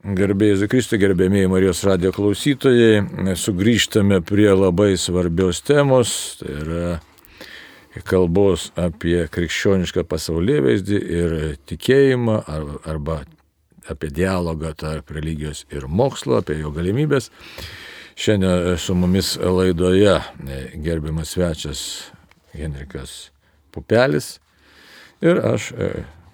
[0.00, 6.92] Gerbėjai Kristui, gerbėmiai Marijos radio klausytojai, sugrįžtame prie labai svarbios temos, tai yra
[8.08, 11.34] kalbos apie krikščionišką pasaulėvaizdį ir
[11.68, 12.38] tikėjimą
[12.88, 13.18] arba
[13.92, 17.28] apie dialogą tarp religijos ir mokslo, apie jo galimybės.
[18.16, 20.14] Šiandien su mumis laidoje
[20.80, 21.82] gerbiamas svečias
[22.56, 23.34] Henrikas
[23.68, 24.38] Pupelis
[25.20, 25.74] ir aš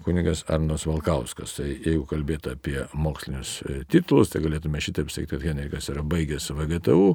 [0.07, 1.57] kunigas Arnos Valkauskas.
[1.59, 6.49] Tai jeigu kalbėtų apie mokslinius e, titulus, tai galėtume šitaip sakyti, kad Henrikas yra baigęs
[6.55, 7.11] VGTU,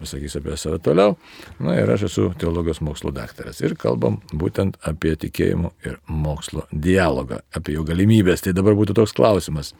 [0.00, 1.16] pasakys apie save toliau.
[1.62, 3.62] Na ir aš esu teologijos mokslo daktaras.
[3.64, 8.44] Ir kalbam būtent apie tikėjimo ir mokslo dialogą, apie jo galimybės.
[8.44, 9.72] Tai dabar būtų toks klausimas.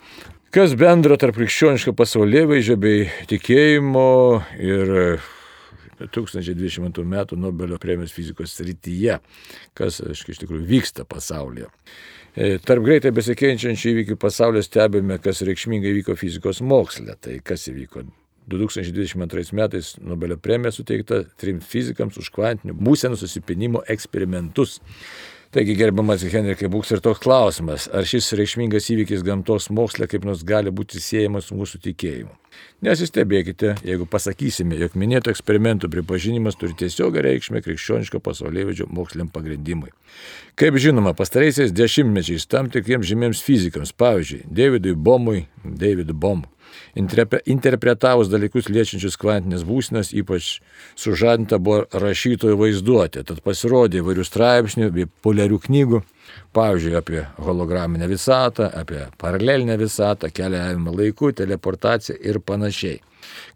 [0.55, 4.11] Kas bendro tarp krikščioniško pasaulyje vaizdžio bei tikėjimo
[4.63, 4.95] ir
[6.01, 7.17] 2022 m.
[7.41, 9.19] Nobelio premijos fizikos srityje,
[9.77, 11.71] kas iš tikrųjų vyksta pasaulyje.
[12.37, 17.17] E, tarp greitai besikeičiančių įvykių pasaulio stebime, kas reikšmingai vyko fizikos moksle.
[17.21, 18.05] Tai kas įvyko
[18.53, 24.79] 2022 metais Nobelio premija suteikta trim fizikams už kvantinių būsenų susipinimo eksperimentus.
[25.57, 30.43] Taigi, gerbiamas Henrikai, būks ir toks klausimas, ar šis reikšmingas įvykis gamtos moksle kaip nors
[30.45, 32.35] gali būti siejamas su mūsų tikėjimu.
[32.85, 39.95] Nesistebėkite, jeigu pasakysime, jog minėto eksperimentų pripažinimas turi tiesiog reikšmę krikščioniško pasaulėvedžio moksliam pagrindimui.
[40.61, 46.45] Kaip žinoma, pastaraisiais dešimtmečiais tam tikriems žymiems fizikams, pavyzdžiui, Davidui Bomui, David Bom,
[46.97, 50.59] interpretavus dalykus liečiančius kvantinės būsines, ypač
[50.99, 56.03] sužadinta buvo rašytojų vaizduotė, tad pasirodė įvairių straipsnių bei poliarių knygų,
[56.57, 63.01] pavyzdžiui, apie holograminę visatą, apie paralelinę visatą, keliavimą laiku, teleportaciją ir panašiai.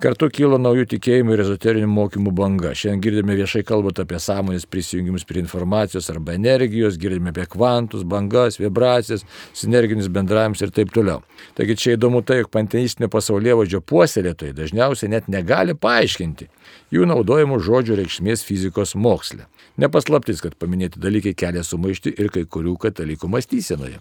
[0.01, 2.73] Kartu kilo naujų tikėjimų ir ezoterinių mokymų banga.
[2.77, 8.59] Šiandien girdime viešai kalbant apie sąmonės prisijungimus prie informacijos arba energijos, girdime apie kvantus, bangas,
[8.61, 11.21] vibracijas, sinerginius bendravimus ir taip toliau.
[11.59, 16.51] Taigi čia įdomu tai, jog panteistinio pasaulyje vadžio puoselėtojai dažniausiai net negali paaiškinti
[16.95, 19.47] jų naudojimų žodžių reikšmės fizikos moksle.
[19.79, 24.00] Nepaslaptis, kad paminėti dalykai kelia sumaišti ir kai kurių katalikų mąstysenoje.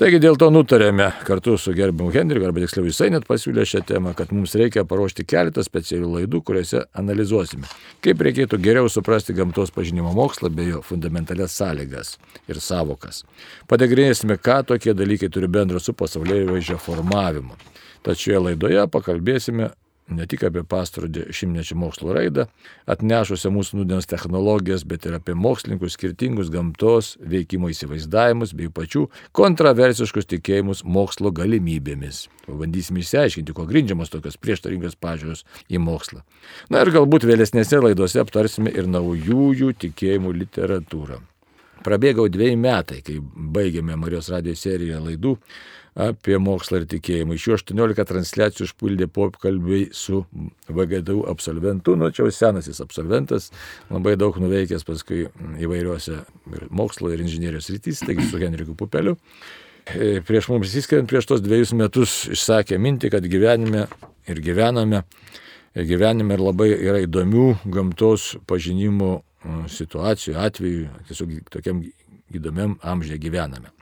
[0.00, 4.14] Taigi dėl to nutarėme kartu su gerbiamu Henriku, arba tiksliau jisai net pasiūlė šią temą,
[4.18, 7.68] kad mums reikia paruošti keletą specialių laidų, kuriuose analizuosime,
[8.02, 12.16] kaip reikėtų geriau suprasti gamtos pažinimo mokslą bei jo fundamentalias sąlygas
[12.48, 13.22] ir savokas.
[13.70, 17.54] Padegrinėsime, ką tokie dalykai turi bendro su pasaulio įvaizdžio formavimu.
[18.02, 19.70] Tačiau laidoje pakalbėsime
[20.10, 22.46] ne tik apie pastarų šimtmečio mokslo raidą,
[22.90, 30.28] atnešusią mūsų nudienos technologijas, bet ir apie mokslininkus skirtingus gamtos veikimo įsivaizdavimus bei pačių kontroversiškus
[30.34, 32.26] tikėjimus mokslo galimybėmis.
[32.46, 36.24] Pabandysime išsiaiškinti, kuo grindžiamas tokios prieštaringos pažiūros į mokslą.
[36.72, 41.22] Na ir galbūt vėlesnėse laidose aptarsime ir naujųjų tikėjimų literatūrą.
[41.82, 45.36] Prabėgau dviejai metai, kai baigėme Marijos radijo seriją laidų
[45.98, 47.36] apie mokslą ir tikėjimą.
[47.36, 50.22] Iš jų 18 transliacijų užpildė pokalbiai su
[50.68, 53.50] VGDU absolventu, nu čia jau senasis absolventas,
[53.92, 55.26] labai daug nuveikęs paskui
[55.60, 56.22] įvairiuose
[56.72, 59.18] mokslo ir inžinierijos rytys, taigi su Henriku Pupeliu.
[59.92, 63.88] E, prieš mums įskiriant prieš tos dviejus metus išsakė mintį, kad gyvenime
[64.30, 65.02] ir gyvename,
[65.76, 69.18] gyvenime ir labai yra įdomių gamtos pažinimo
[69.68, 71.82] situacijų, atveju, tiesiog tokiam
[72.32, 73.72] įdomiam amžiai gyvename.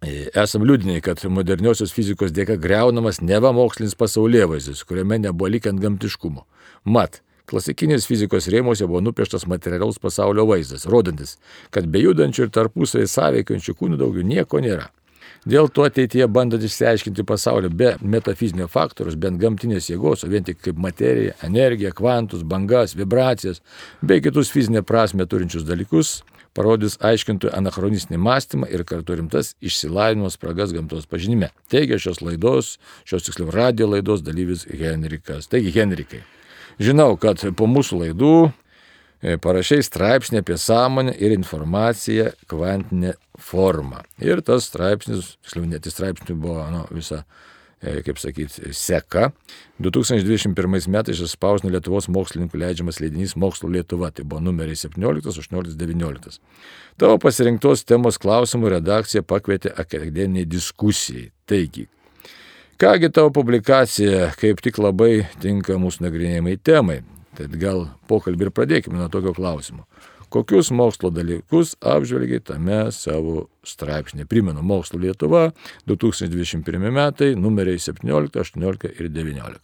[0.00, 6.46] Esam liūdiniai, kad moderniosios fizikos dėka greunamas neva mokslinis pasaulėvaizdis, kuriame nebuvo likiant gamtiškumo.
[6.88, 7.18] Mat,
[7.50, 11.36] klasikinės fizikos rėmose buvo nupieštas materialaus pasaulio vaizdas, rodantis,
[11.68, 14.88] kad be judančių ir tarpusavai sąveikiančių kūnų daugiau nieko nėra.
[15.44, 20.64] Dėl to ateityje bandant išsiaiškinti pasaulį be metafizinio faktorius, bent gamtinės jėgos, o vien tik
[20.64, 23.60] kaip materija, energija, kvantus, bangas, vibracijas,
[24.00, 26.22] bei kitus fizinę prasme turinčius dalykus,
[26.56, 31.50] parodys aiškintojų anachronistinį mąstymą ir kartu rimtas išsilavinimo spragas gamtos pažinime.
[31.70, 32.76] Teigia šios laidos,
[33.08, 35.50] šios tiksliau radio laidos dalyvis Henrikas.
[35.50, 36.24] Taigi, Henrikai,
[36.82, 44.02] žinau, kad po mūsų laidų e, parašiai straipsnį apie sąmonę ir informaciją kvantinę formą.
[44.22, 47.24] Ir tas straipsnis, tiksliau, net straipsnių buvo nu, visa
[47.80, 49.30] kaip sakyti, seka.
[49.80, 56.36] 2021 metais išspausino Lietuvos mokslininkų leidžiamas leidinys Mokslo Lietuva, tai buvo numeriai 17, 18, 19.
[57.00, 61.30] Tavo pasirinktos temos klausimų redakcija pakvietė akademiniai diskusijai.
[61.48, 61.86] Taigi,
[62.80, 67.00] kągi tavo publikacija kaip tik labai tinka mūsų nagrinėjimai temai.
[67.38, 69.86] Tad gal pokalbį ir pradėkime nuo tokio klausimo
[70.30, 74.26] kokius mokslo dalykus apžvelgiai tame savo straipsnė.
[74.30, 75.48] Primenu, Mokslo Lietuva
[75.90, 79.60] 2021 metai, numeriai 17, 18 ir 19.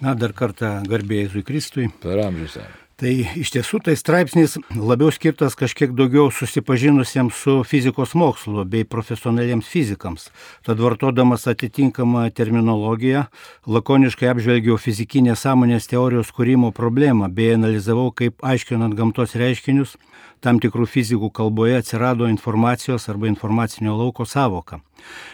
[0.00, 1.90] Na, dar kartą garbėjai Jėzui Kristui.
[2.02, 2.56] Per amžius.
[3.00, 3.10] Tai
[3.40, 10.26] iš tiesų tai straipsnis labiau skirtas kažkiek daugiau susipažinusiems su fizikos mokslu bei profesionaliems fizikams.
[10.68, 13.22] Tad vartodamas atitinkamą terminologiją,
[13.64, 19.96] lakoniškai apžvelgiau fizikinės sąmonės teorijos kūrimo problemą bei analizavau, kaip aiškinant gamtos reiškinius,
[20.44, 24.82] tam tikrų fizikų kalboje atsirado informacijos arba informacinio lauko savoka.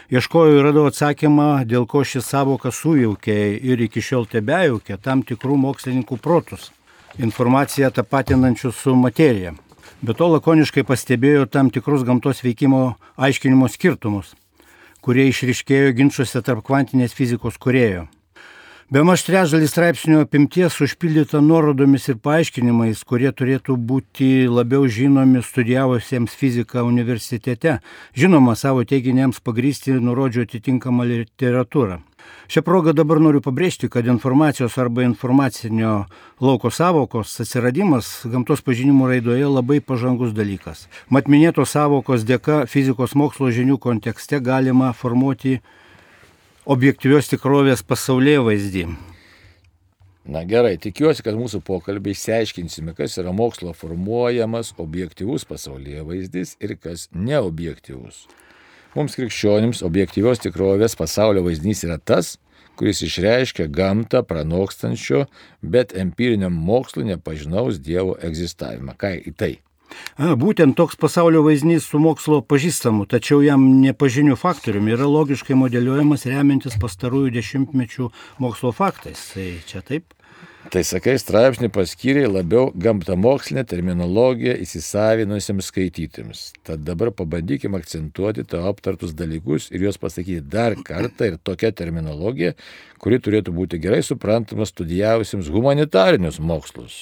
[0.07, 5.59] Ieškojau ir radau atsakymą, dėl ko ši savoka sujaukė ir iki šiol tebejaukė tam tikrų
[5.67, 6.71] mokslininkų protus
[7.19, 9.53] informaciją tapatinančių su materija.
[10.01, 14.35] Be to lakoniškai pastebėjo tam tikrus gamtos veikimo aiškinimo skirtumus,
[15.01, 18.05] kurie išriškėjo ginčiuose tarp kvantinės fizikos kurėjo.
[18.87, 26.31] Be maž trečdalis straipsnio apimties užpildyta nuorodomis ir paaiškinimais, kurie turėtų būti labiau žinomi studijavusiems
[26.31, 27.81] fiziką universitete.
[28.15, 31.99] Žinoma, savo teiginiams pagrysti nurodžiu atitinkamą literatūrą.
[32.47, 36.05] Šią progą dabar noriu pabrėžti, kad informacijos arba informacinio
[36.39, 40.85] lauko savokos atsiradimas gamtos pažinimo raidoje labai pažangus dalykas.
[41.09, 45.57] Mat minėtos savokos dėka fizikos mokslo žinių kontekste galima formuoti
[46.65, 48.87] objektyvios tikrovės pasaulyje vaizdį.
[50.27, 56.75] Na gerai, tikiuosi, kad mūsų pokalbį išsiaiškinsime, kas yra mokslo formuojamas objektyvus pasaulyje vaizdis ir
[56.83, 58.25] kas neobjektyvus.
[58.97, 62.31] Mums krikščionims objektyvios tikrovės pasaulio vaizdinys yra tas,
[62.79, 65.27] kuris išreiškia gamtą pranokstančio,
[65.61, 68.97] bet empiriniam mokslu nepažinaus Dievo egzistavimą.
[68.97, 69.51] Ką į tai?
[70.17, 76.25] A, būtent toks pasaulio vaizdinys su mokslo pažįstamu, tačiau jam nepažinių faktoriumi yra logiškai modeliuojamas
[76.31, 78.09] remiantis pastarųjų dešimtmečių
[78.41, 79.29] mokslo faktais.
[79.35, 80.16] Tai čia taip?
[80.67, 86.41] Tai sakai, straipsnį paskyrė labiau gamtamokslinę terminologiją įsisavinusiems skaitytėms.
[86.67, 92.51] Tad dabar pabandykime akcentuoti tavo aptartus dalykus ir juos pasakyti dar kartą ir tokia terminologija,
[92.99, 96.99] kuri turėtų būti gerai suprantama studijavusiems humanitarinius mokslus.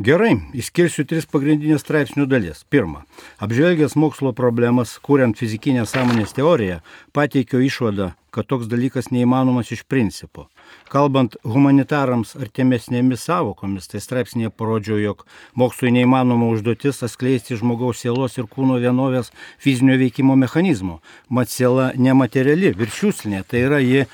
[0.00, 2.62] Gerai, išskirsiu tris pagrindinės straipsnių dalis.
[2.72, 3.02] Pirma,
[3.44, 6.78] apžvelgęs mokslo problemas, kuriant fizikinę sąmonės teoriją,
[7.12, 10.46] pateikiau išvadą, kad toks dalykas neįmanomas iš principo.
[10.88, 18.48] Kalbant humanitarams artimesnėmis savokomis, tai straipsnėje parodžiau, jog mokslui neįmanoma užduotis atskleisti žmogaus sielos ir
[18.48, 19.28] kūno vienovės
[19.60, 21.02] fizinio veikimo mechanizmo.
[21.28, 24.08] Mat siela nemateriali, viršiuslinė, tai yra ji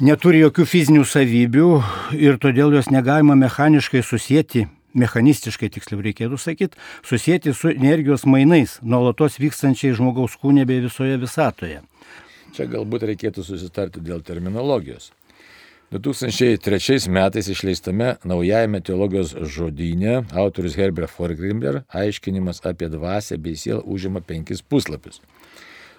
[0.00, 1.70] neturi jokių fizinių savybių
[2.16, 9.38] ir todėl jos negalima mechaniškai susijęti mechanistiškai tiksliau reikėtų sakyti, susijęti su energijos mainais, nuolatos
[9.42, 11.82] vykstančiai žmogaus kūne bei visoje visatoje.
[12.56, 15.12] Čia galbūt reikėtų susitarti dėl terminologijos.
[15.92, 24.20] 2003 metais išleistame naujajame teologijos žodynė autorius Herbert Forgrimber aiškinimas apie dvasę bei sielą užima
[24.20, 25.22] penkis puslapius.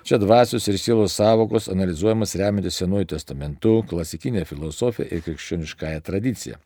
[0.04, 6.60] Čia dvasios ir sielos savokos analizuojamas remiantis Senuoju testamentu, klasikinė filosofija ir krikščioniškąją tradiciją.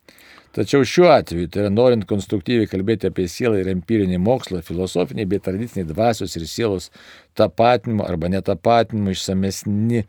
[0.54, 5.42] Tačiau šiuo atveju, tai yra norint konstruktyviai kalbėti apie sielą ir empirinį mokslą, filosofiniai bei
[5.42, 6.92] tradiciniai dvasios ir sielos
[7.34, 10.04] tapatinimo arba netapatinimo išsamesni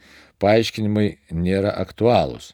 [0.45, 2.51] paaiškinimai nėra aktualūs.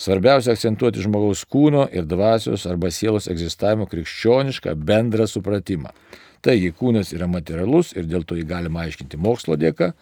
[0.00, 5.94] Svarbiausia akcentuoti žmogaus kūno ir dvasios arba sielos egzistavimo krikščionišką bendrą supratimą.
[6.40, 9.92] Taigi kūnas yra materialus ir dėl to jį galima aiškinti mokslo dėka,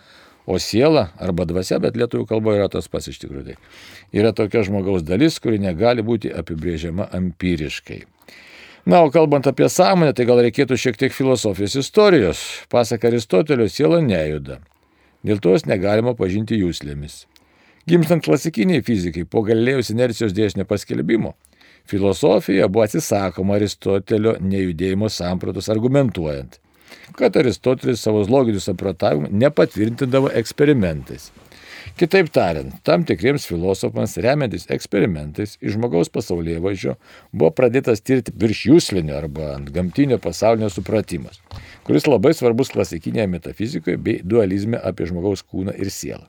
[0.48, 3.56] o siela arba dvasia, bet lietuvių kalboje yra tas pats iš tikrųjų.
[3.56, 8.04] Tai yra tokia žmogaus dalis, kuri negali būti apibrėžiama empiriškai.
[8.88, 12.40] Na, o kalbant apie sąmonę, tai gal reikėtų šiek tiek filosofijos istorijos.
[12.72, 14.62] Pasak Aristotelio, siela nejuda.
[15.26, 17.26] Dėl to jos negalima pažinti jūslėmis.
[17.88, 21.34] Gimstant klasikiniai fizikai po Galilėjos inercijos dėsnio paskelbimo,
[21.88, 26.58] filosofija buvo atsisakoma Aristotelio nejudėjimo sampratos argumentuojant,
[27.16, 31.30] kad Aristotelis savo loginių samprotavimų nepatvirtindavo eksperimentais.
[31.98, 36.94] Kitaip tariant, tam tikriems filosofams remiantis eksperimentais iš žmogaus pasaulyje važiuo
[37.32, 41.40] buvo pradėtas tirti virš jūslinio arba ant gamtinio pasaulinio supratimas,
[41.88, 46.26] kuris labai svarbus klasikinėje metafizikoje bei dualizme apie žmogaus kūną ir sielą.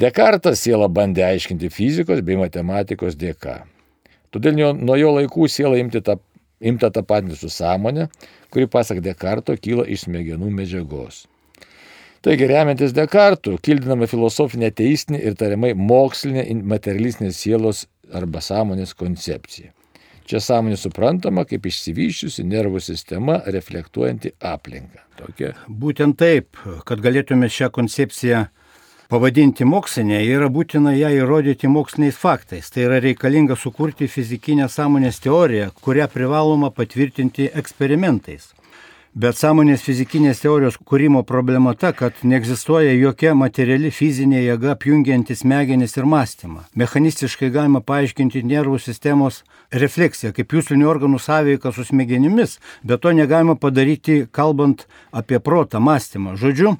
[0.00, 3.60] Dekartas sielą bandė aiškinti fizikos bei matematikos dėka.
[4.32, 6.16] Todėl nuo jo laikų siela imti tą,
[6.64, 8.08] imta tapatinti su sąmonė,
[8.52, 11.26] kuri pasak Dekarto kyla iš smegenų medžiagos.
[12.22, 19.72] Taigi remiantis Dekartų, kildinama filosofinė teistinė ir tariamai mokslinė materialistinės sielos arba sąmonės koncepcija.
[20.30, 25.02] Čia sąmonė suprantama kaip išsivyščiusi nervų sistema reflektuojanti aplinką.
[25.18, 25.50] Tokia.
[25.66, 28.44] Būtent taip, kad galėtume šią koncepciją
[29.12, 32.70] pavadinti mokslinė, yra būtina ją įrodyti moksliniais faktais.
[32.72, 38.54] Tai yra reikalinga sukurti fizikinę sąmonės teoriją, kurią privaloma patvirtinti eksperimentais.
[39.12, 45.98] Bet sąmonės fizikinės teorijos kūrimo problema ta, kad neegzistuoja jokia materiali fizinė jėga apjungianti smegenis
[45.98, 46.64] ir mąstymą.
[46.80, 49.42] Mechanistiškai galima paaiškinti nervų sistemos
[49.84, 56.38] refleksiją, kaip jūslinių organų sąveiką su smegenimis, bet to negalima padaryti kalbant apie protą, mąstymą.
[56.40, 56.78] Žodžiu,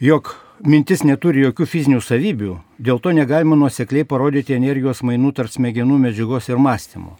[0.00, 0.32] jog
[0.64, 6.50] mintis neturi jokių fizinių savybių, dėl to negalima nuosekliai parodyti energijos mainų tarp smegenų medžiagos
[6.50, 7.16] ir mąstymo.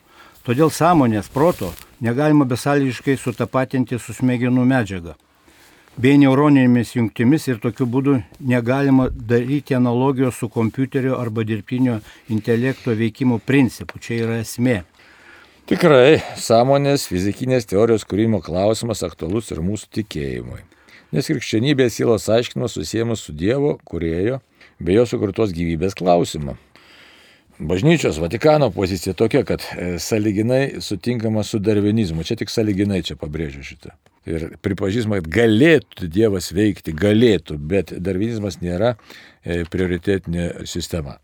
[0.47, 5.19] Todėl sąmonės proto negalima besąlygiškai sutapatinti su smegenų medžiaga
[5.99, 11.99] bei neuroninėmis jungtimis ir tokiu būdu negalima daryti analogijos su kompiuterio arba dirbtinio
[12.31, 13.99] intelekto veikimo principu.
[13.99, 14.83] Čia yra esmė.
[15.69, 20.63] Tikrai, sąmonės fizikinės teorijos kūrimo klausimas aktualus ir mūsų tikėjimui.
[21.09, 24.43] Nes krikščionybės sielos aiškinimas susijęs su Dievo, kurėjo,
[24.77, 26.59] bei jo sukurtos gyvybės klausimu.
[27.59, 32.27] Bažnyčios Vatikano pozicija tokia, kad e, saliginai sutinkama su darvinizmu.
[32.29, 33.95] Čia tik saliginai čia pabrėžiu šitą.
[34.29, 41.17] Ir pripažįstama, kad galėtų Dievas veikti, galėtų, bet darvinizmas nėra e, prioritetinė sistema.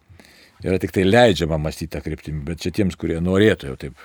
[0.65, 4.05] Yra tik tai leidžiama mąstyti tą kryptimį, bet čia tiems, kurie norėtų jau taip.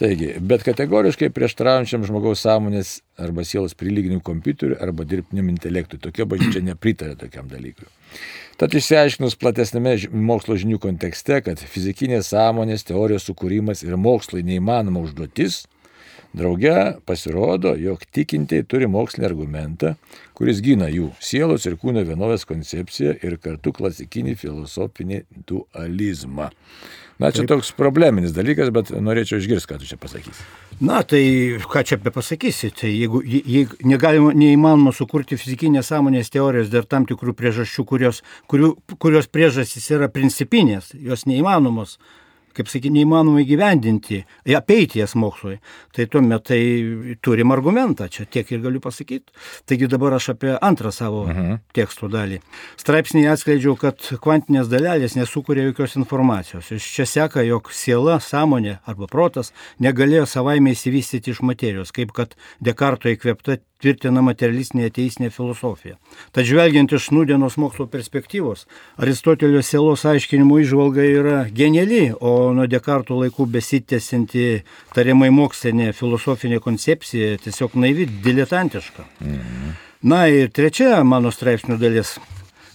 [0.00, 6.00] Taigi, bet kategoriškai prieštraujančiam žmogaus sąmonės arba sielos prilyginimu kompiuteriu arba dirbtiniam intelektui.
[6.02, 7.86] Tokia bažnyčia nepritarė tokiam dalykui.
[8.60, 15.62] Tad išsiaiškinus platesnėme mokslo žinių kontekste, kad fizikinės sąmonės teorijos sukūrimas ir mokslai neįmanoma užduotis,
[16.36, 19.94] drauge pasirodo, jog tikintieji turi mokslinį argumentą,
[20.38, 26.50] kuris gina jų sielos ir kūno vienovės koncepciją ir kartu klasikinį filosofinį dualizmą.
[27.20, 27.50] Na, čia Taip.
[27.50, 30.44] toks probleminis dalykas, bet norėčiau išgirsti, ką tu čia pasakysi.
[30.80, 31.20] Na, tai
[31.68, 37.04] ką čia apie pasakysi, tai jeigu, jeigu negalima, neįmanoma sukurti fizikinės sąmonės teorijos dėl tam
[37.10, 41.98] tikrų priežasčių, kurios, kurių, kurios priežastys yra principinės, jos neįmanomos,
[42.56, 44.20] kaip sakyti, neįmanoma įgyvendinti,
[44.56, 45.58] apeiti jas mokslui,
[45.96, 46.60] tai tuomet tai
[47.22, 49.32] turim argumentą, čia tiek ir galiu pasakyti.
[49.68, 51.46] Taigi dabar aš apie antrą savo uh mhm.
[51.46, 51.58] -huh.
[51.72, 52.40] teksto dalį.
[52.76, 56.70] Straipsnį atskleidžiau, kad kvantinės dalelės nesukuria jokios informacijos.
[56.70, 62.36] Iš čia seka, jog siela, sąmonė arba protas negalėjo savaime įsivystyti iš materijos, kaip kad
[62.60, 65.96] Dekarto įkvėpta tvirtina materialistinė ateisinė filosofija.
[66.34, 68.66] Tad žvelgiant iš nudienos mokslo perspektyvos,
[69.00, 74.48] Aristotelio sielos aiškinimo išvalga yra geniali, o nuo Dekarto laikų besitęsinti
[74.94, 79.06] tariamai mokslinė filosofinė koncepcija tiesiog naivi, diletantiška.
[79.20, 79.78] Mhm.
[80.00, 82.14] Na ir trečia mano straipsnių dalis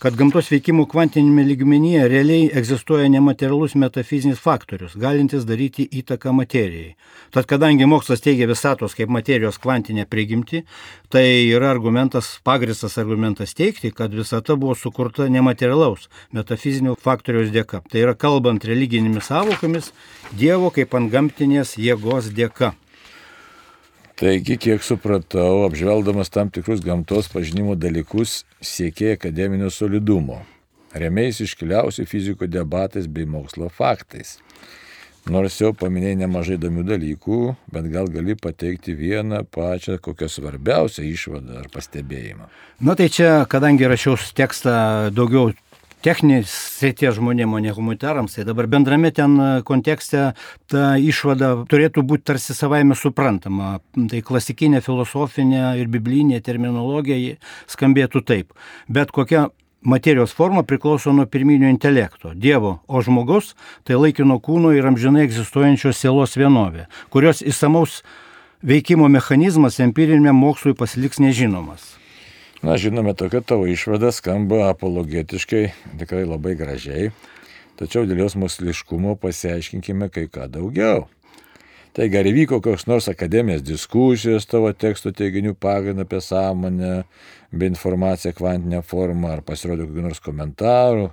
[0.04, 6.96] kad gamtos veikimų kvantinėme lygmenyje realiai egzistuoja nematerialus metafizinis faktorius, galintis daryti įtaką materijai.
[7.36, 10.64] Tad kadangi mokslas teigia visatos kaip materijos kvantinę prigimtį,
[11.10, 17.84] tai yra argumentas, pagristas argumentas teikti, kad visata buvo sukurta nematerialaus metafizinio faktoriaus dėka.
[17.90, 19.94] Tai yra kalbant religinėmis savokomis,
[20.36, 22.74] Dievo kaip ant gamtinės jėgos dėka.
[24.16, 30.38] Taigi, kiek supratau, apžvelgdamas tam tikrus gamtos pažinimo dalykus, siekė akademinio solidumo,
[30.96, 34.38] remiais iškiliausių fizikų debatais bei mokslo faktais.
[35.28, 37.42] Nors jau paminėjai nemažai įdomių dalykų,
[37.76, 42.48] bet gal gali pateikti vieną pačią kokią svarbiausią išvadą ar pastebėjimą.
[42.88, 44.76] Na tai čia, kadangi rašiau tekstą
[45.12, 45.50] daugiau
[46.06, 48.38] techninės srities žmonėm, o ne humanitarams.
[48.38, 50.32] Tai dabar bendrame ten e, kontekste
[50.72, 53.80] ta išvada turėtų būti tarsi savaime suprantama.
[53.96, 57.40] Tai klasikinė filosofinė ir biblinė terminologija
[57.72, 58.54] skambėtų taip.
[58.88, 59.48] Bet kokia
[59.86, 63.54] materijos forma priklauso nuo pirminio intelekto, Dievo, o žmogus
[63.86, 68.02] tai laikino kūno ir amžinai egzistuojančios sielos vienovė, kurios įsamaus
[68.66, 71.94] veikimo mechanizmas empiriniam mokslui pasiliks nežinomas.
[72.64, 75.66] Na, žinome, tokia tavo išvada skamba apologetiškai,
[76.00, 77.10] tikrai labai gražiai,
[77.80, 81.06] tačiau dėl jos musliškumo pasiaiškinkime kai ką daugiau.
[81.96, 86.96] Tai gal įvyko kokios nors akademijos diskusijos tavo teksto teiginių pagrindą apie sąmonę,
[87.52, 91.06] bei informaciją kvantinę formą, ar pasirodė kokių nors komentarų,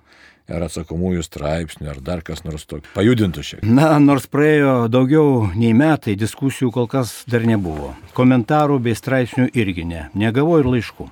[0.53, 2.91] ar atsakomųjų straipsnių, ar dar kas nors tokio.
[2.97, 3.73] Pajudintų šiek tiek.
[3.73, 7.95] Na, nors praėjo daugiau nei metai, diskusijų kol kas dar nebuvo.
[8.17, 10.07] Komentarų bei straipsnių irgi ne.
[10.19, 11.09] Negavau ir laiškų.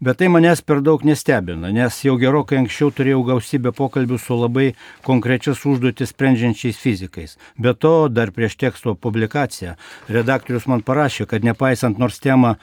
[0.00, 4.66] Bet tai manęs per daug nestebina, nes jau gerokai anksčiau turėjau gausybę pokalbių su labai
[5.06, 7.36] konkrečias užduotis sprendžiančiais fizikais.
[7.58, 9.76] Be to, dar prieš teksto publikaciją
[10.08, 12.56] redaktorius man parašė, kad nepaisant nors tema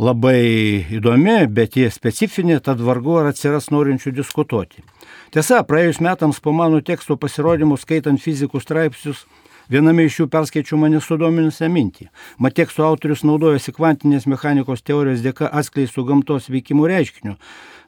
[0.00, 4.84] labai įdomi, bet jie specifinė, tad vargu ar atsiras norinčių diskutuoti.
[5.30, 9.26] Tiesa, praėjus metams po mano teksto pasirodymų skaitant fizikų straipsnius,
[9.70, 12.08] Viename iš jų perskaičiu mane sudominusią mintį.
[12.42, 17.36] Mat teksto autorius naudojasi kvantinės mechanikos teorijos dėka atskleistų gamtos veikimų reiškinių,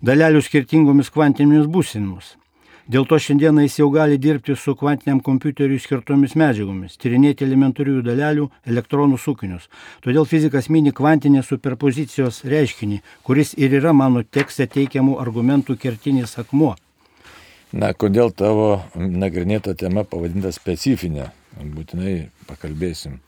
[0.06, 2.36] dalelių skirtingomis kvantinėmis būsinimus.
[2.86, 8.46] Dėl to šiandieną jis jau gali dirbti su kvantiniam kompiuteriui skirtomis medžiagomis, tyrinėti elementariųjų dalelių
[8.70, 9.66] elektronų sukinius.
[10.06, 16.76] Todėl fizikas mini kvantinės superpozicijos reiškinį, kuris ir yra mano tekste teikiamų argumentų kertinis akmuo.
[17.72, 21.30] Na, kodėl tavo nagrinėta tema pavadinta specifinė?
[21.56, 23.20] Būtinai pakalbėsim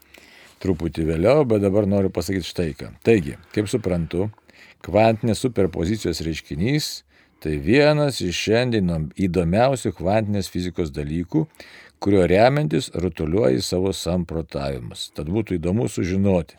[0.64, 2.92] truputį vėliau, bet dabar noriu pasakyti štai ką.
[3.04, 4.28] Taigi, kaip suprantu,
[4.84, 6.92] kvantinės superpozicijos reiškinys
[7.44, 8.86] Tai vienas iš šiandien
[9.20, 11.42] įdomiausių kvantinės fizikos dalykų,
[12.00, 15.10] kurio remiantis rutuliuoji savo samprotavimus.
[15.12, 16.56] Tad būtų įdomu sužinoti,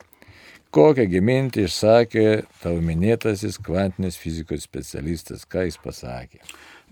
[0.69, 2.27] kokią gimintį išsakė
[2.61, 6.43] tavo minėtasis kvantinės fizikos specialistas, ką jis pasakė.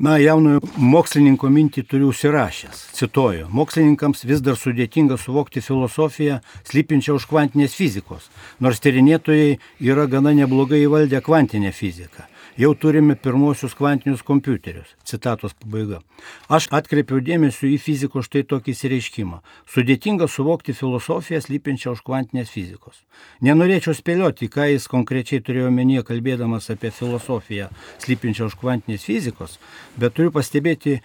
[0.03, 2.81] Na, jaunojo mokslininko mintį turiu užsirašęs.
[2.98, 8.27] Cituoju, mokslininkams vis dar sudėtinga suvokti filosofiją slypinčią už kvantinės fizikos,
[8.60, 9.55] nors tyrinėtojai
[9.93, 14.93] yra gana neblogai įvaldę kvantinę fiziką jau turime pirmosius kvantinius kompiuterius.
[15.03, 16.01] Citatos pabaiga.
[16.53, 19.41] Aš atkreipiau dėmesį į fizikos štai tokį įsireiškimą.
[19.74, 23.01] Sudėtinga suvokti filosofiją slypinčią už kvantinės fizikos.
[23.45, 27.69] Nenorėčiau spėlioti, ką jis konkrečiai turėjo omenyje kalbėdamas apie filosofiją
[28.05, 29.60] slypinčią už kvantinės fizikos,
[29.98, 31.00] bet turiu pastebėti,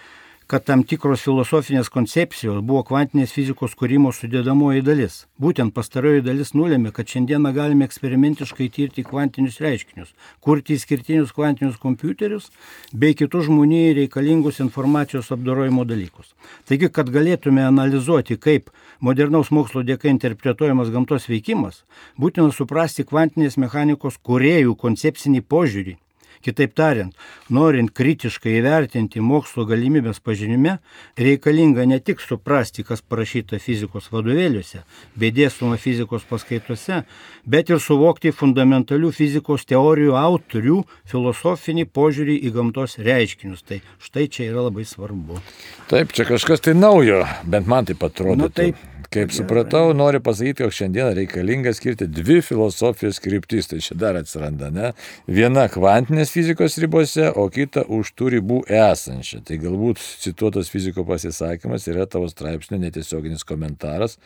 [0.49, 5.19] kad tam tikros filosofinės koncepcijos buvo kvantinės fizikos kūrimo sudėdamoji dalis.
[5.37, 12.49] Būtent pastaroji dalis nulėmė, kad šiandieną galime eksperimentiškai tirti kvantinius reiškinius, kurti išskirtinius kvantinius kompiuterius
[12.97, 16.33] bei kitus žmonijai reikalingus informacijos apdorojimo dalykus.
[16.64, 18.73] Taigi, kad galėtume analizuoti, kaip
[19.05, 21.85] modernaus mokslo dėka interpretuojamas gamtos veikimas,
[22.17, 25.99] būtina suprasti kvantinės mechanikos kuriejų koncepcinį požiūrį
[26.45, 27.14] Kitaip tariant,
[27.50, 30.78] norint kritiškai įvertinti mokslo galimybės pažinime,
[31.18, 34.85] reikalinga ne tik suprasti, kas parašyta fizikos vadovėliuose,
[35.18, 37.02] bei dėstoma fizikos paskaitose,
[37.47, 43.64] bet ir suvokti fundamentalių fizikos teorijų autorių filosofinį požiūrį į gamtos reiškinius.
[43.68, 45.42] Tai štai čia yra labai svarbu.
[45.90, 48.47] Taip, čia kažkas tai naujo, bent man taip atrodo.
[48.47, 48.78] Na, taip,
[49.09, 54.69] Kaip supratau, noriu pasakyti, jog šiandien reikalinga skirti dvi filosofijos kryptis, tai čia dar atsiranda,
[54.69, 54.91] ne?
[55.25, 59.41] Viena kvantinės fizikos ribose, o kita už tų ribų esančią.
[59.49, 64.19] Tai galbūt cituotas fiziko pasisakymas yra tavo straipsnio netiesioginis komentaras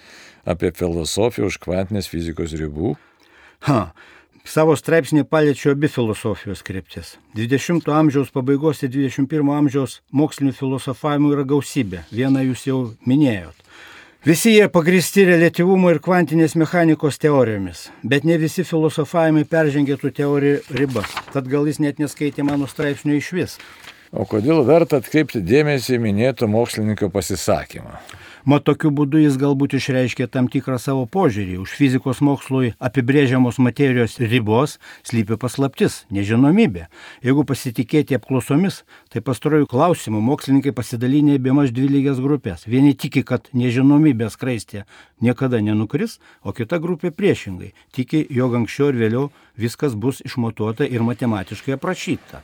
[0.43, 2.97] apie filosofiją už kvantinės fizikos ribų.
[3.71, 3.93] Ha.
[4.43, 7.15] Savo straipsnį paliečiu abi filosofijos kryptis.
[7.39, 12.03] 20-ojo amžiaus pabaigos ir 21-ojo amžiaus mokslinių filosofavimų yra gausybė.
[12.11, 13.63] Vieną jūs jau minėjot.
[14.25, 20.77] Visi jie pagristi relativumo ir kvantinės mechanikos teorijomis, bet ne visi filosofavimai peržengė tų teorijų
[20.79, 21.17] ribas.
[21.35, 23.57] Tad gal jis net neskaitė mano straipsnio iš vis.
[24.13, 27.97] O kodėl verta atkreipti dėmesį minėto mokslininko pasisakymą?
[28.45, 31.61] Mat tokiu būdu jis galbūt išreiškė tam tikrą savo požiūrį.
[31.63, 36.89] Už fizikos mokslui apibrėžiamos materijos ribos slypi paslaptis, nežinomybė.
[37.25, 38.83] Jeigu pasitikėti apklausomis,
[39.15, 42.69] tai pastarojų klausimų mokslininkai pasidalinė be maž dvi lygias grupės.
[42.69, 44.85] Vieni tiki, kad nežinomybės kraistė
[45.25, 51.07] niekada nenukris, o kita grupė priešingai tiki, jog anksčiau ir vėliau viskas bus išmatuota ir
[51.07, 52.43] matematiškai aprašyta.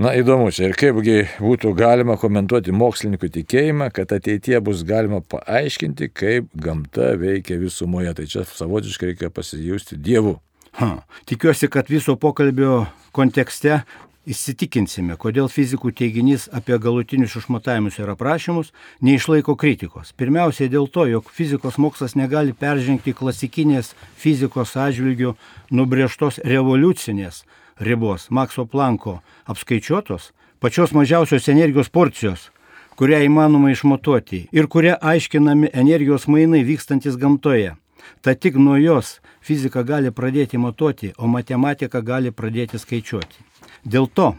[0.00, 6.08] Na įdomu čia ir kaipgi būtų galima komentuoti mokslininkų tikėjimą, kad ateitie bus galima paaiškinti,
[6.16, 8.14] kaip gamta veikia visumoje.
[8.16, 10.38] Tai čia savotiškai reikia pasijusti Dievu.
[10.80, 13.82] Ha, tikiuosi, kad viso pokalbio kontekste
[14.24, 18.72] įsitikinsime, kodėl fizikų teiginys apie galutinius išmatavimus ir aprašymus
[19.04, 20.14] neišlaiko kritikos.
[20.16, 25.34] Pirmiausiai dėl to, jog fizikos mokslas negali peržengti klasikinės fizikos atžvilgių
[25.74, 27.42] nubrėžtos revoliucinės
[27.78, 32.50] ribos Makso Planko apskaičiuotos pačios mažiausios energijos porcijos,
[32.96, 37.74] kurią įmanoma išmatuoti ir kuria aiškinami energijos mainai vykstantis gamtoje.
[38.20, 43.42] Ta tik nuo jos fizika gali pradėti matuoti, o matematika gali pradėti skaičiuoti.
[43.84, 44.34] Dėl to,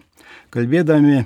[0.55, 1.25] kalbėdami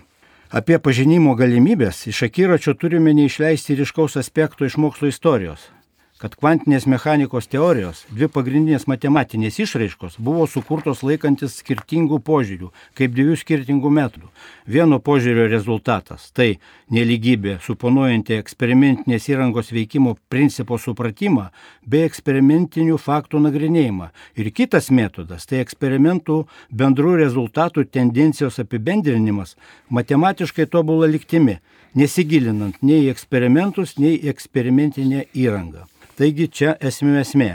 [0.49, 5.69] apie pažinimo galimybės, iš akiračio turime neišleisti ryškaus aspekto iš mokslo istorijos
[6.17, 13.35] kad kvantinės mechanikos teorijos, dvi pagrindinės matematinės išraiškos, buvo sukurtos laikantis skirtingų požiūrių, kaip dviejų
[13.37, 14.29] skirtingų metodų.
[14.65, 16.57] Vieno požiūrio rezultatas- tai
[16.89, 21.51] neligybė, suponuojanti eksperimentinės įrangos veikimo principo supratimą
[21.85, 24.09] bei eksperimentinių faktų nagrinėjimą.
[24.37, 29.55] Ir kitas metodas- tai eksperimentų bendrų rezultatų tendencijos apibendrinimas
[29.91, 31.59] matematiškai tobulą liktimi,
[31.95, 35.85] nesigilinant nei į eksperimentus, nei į eksperimentinę įrangą.
[36.17, 37.49] Taigi čia esmė esmė,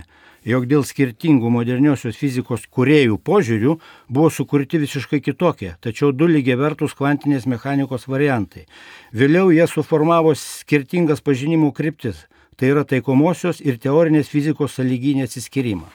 [0.46, 3.72] jog dėl skirtingų moderniosios fizikos kuriejų požiūrių
[4.07, 8.68] buvo sukurti visiškai kitokie, tačiau du lygiai vertus kvantinės mechanikos variantai.
[9.11, 15.90] Vėliau jie suformavo skirtingas pažinimų kryptis, tai yra taikomosios ir teorinės fizikos sąlyginį atsiskyrimą.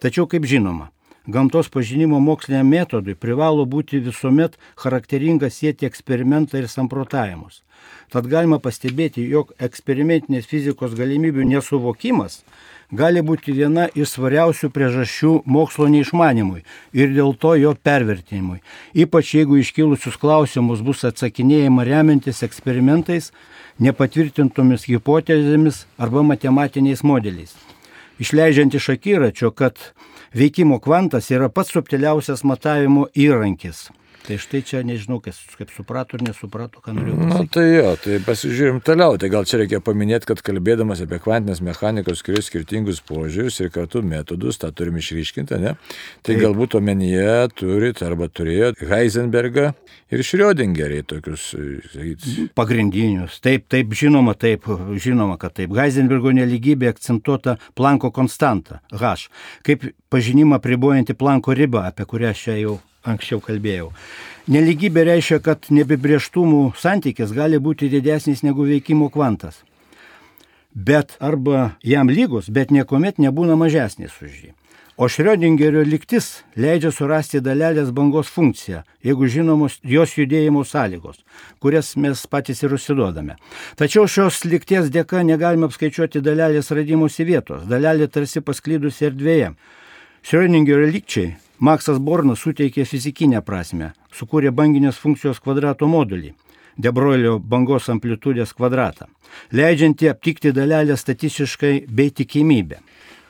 [0.00, 0.88] Tačiau, kaip žinoma,
[1.28, 7.65] gamtos pažinimo moksliniam metodui privalo būti visuomet charakteringa sėti eksperimentą ir samprotavimus.
[8.12, 12.42] Tad galima pastebėti, jog eksperimentinės fizikos galimybių nesuvokimas
[12.92, 16.62] gali būti viena iš svariausių priežasčių mokslo neišmanimui
[16.94, 18.60] ir dėl to jo pervertinimui.
[18.94, 23.32] Ypač jeigu iškilusius klausimus bus atsakinėjama remiantis eksperimentais,
[23.82, 27.56] nepatvirtintomis hipotezėmis arba matematiniais modeliais.
[28.22, 29.76] Išleidžiant iš akiračio, kad
[30.32, 33.90] veikimo kvantas yra pats subtiliausias matavimo įrankis.
[34.26, 37.52] Tai štai čia nežinau, kas, kaip suprato ir nesuprato, ką norėjau Na pasakyti.
[37.54, 39.14] tai jo, tai pasižiūrim toliau.
[39.22, 44.02] Tai gal čia reikia paminėti, kad kalbėdamas apie kvantinės mechanikos skirius skirtingus požiūrius ir kartu
[44.02, 45.76] metodus, tą turim išryškinti, ne?
[46.26, 46.42] Tai Taip.
[46.42, 49.68] galbūt omenyje turit arba turėjot Heisenbergą
[50.10, 51.46] ir Schrödingerį tokius,
[51.94, 52.26] sakyt,
[52.58, 53.38] Pagrindinius.
[53.44, 54.66] Taip, taip, žinoma, taip,
[55.02, 55.70] žinoma, kad taip.
[55.78, 59.28] Heisenbergo neligybė akcentuota Planko konstanta H,
[59.66, 63.92] kaip pažinimą pribojanti Planko ribą, apie kurią aš čia jau anksčiau kalbėjau.
[64.52, 69.62] Neligybė reiškia, kad nebibrieštumų santykis gali būti didesnis negu veikimo kvantas.
[70.76, 74.52] Bet arba jam lygus, bet niekuomet nebūna mažesnis už jį.
[74.96, 81.18] O Šrioడింgerio liktis leidžia surasti dalelės bangos funkciją, jeigu žinomos jos judėjimo sąlygos,
[81.60, 83.36] kurias mes patys ir užsiduodame.
[83.76, 89.52] Tačiau šios likties dėka negalime apskaičiuoti dalelės radimosi vietos, dalelė tarsi pasklydusi erdvėje.
[90.24, 96.34] Šrioningerio likčiai Maksas Bornas suteikė fizikinę prasme, sukūrė banginės funkcijos kvadrato modulį.
[96.76, 99.06] Debroilio bangos amplitudės kvadratą,
[99.56, 102.82] leidžiantį aptikti dalelę statistiškai bei tikimybę.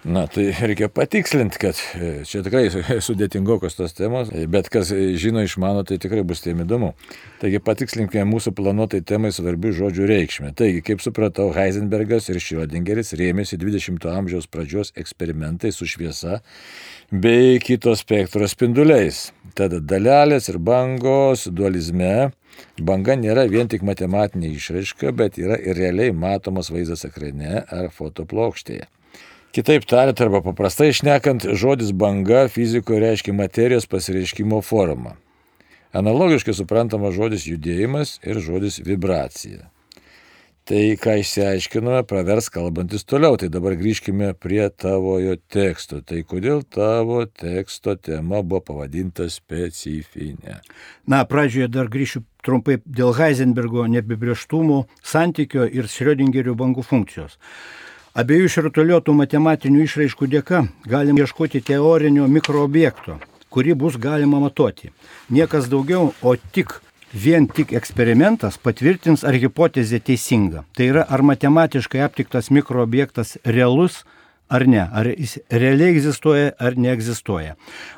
[0.06, 2.68] Na, tai reikia patikslinti, kad e, čia tikrai
[3.06, 6.92] sudėtingokos tos temos, e, bet kas e, žino išmano, tai tikrai bus tiem įdomu.
[7.40, 10.52] Taigi patikslinkime mūsų planuotai temai svarbių žodžių reikšmę.
[10.58, 16.38] Taigi, kaip supratau, Heisenbergas ir Schrödingeris rėmėsi 20-ojo amžiaus pradžios eksperimentais su šviesa
[17.10, 19.30] bei kitos spektro spinduliais.
[19.56, 22.32] Tada dalelės ir bangos dualizme
[22.82, 28.88] banga nėra vien tik matematinė išraiška, bet yra ir realiai matomas vaizdas ekrane ar fotoplokštėje.
[29.56, 35.14] Kitaip tariant, arba paprastai išnekant, žodis banga fizikoje reiškia materijos pasireiškimo formą.
[35.96, 39.70] Analogiškai suprantama žodis judėjimas ir žodis vibracija.
[40.66, 43.36] Tai, ką išsiaiškinome, pravers kalbantis toliau.
[43.38, 46.00] Tai dabar grįžkime prie tavojo teksto.
[46.02, 50.56] Tai kodėl tavo teksto tema buvo pavadinta specifinė?
[51.06, 57.38] Na, pradžioje dar grįšiu trumpai dėl Heisenbergo neapibrieštumų santykio ir Schrödingerio bangų funkcijos.
[58.18, 63.20] Abiejų išrutuliotų matematinių išraiškų dėka galim ieškoti teorinio mikroobjekto,
[63.54, 64.90] kurį bus galima matuoti.
[65.30, 66.80] Niekas daugiau, o tik
[67.24, 70.66] vien tik eksperimentas patvirtins, ar hipotezė teisinga.
[70.76, 74.02] Tai yra, ar matematiškai aptiktas mikroobjektas realus
[74.48, 77.56] ar ne, ar jis realiai egzistuoja ar neegzistuoja.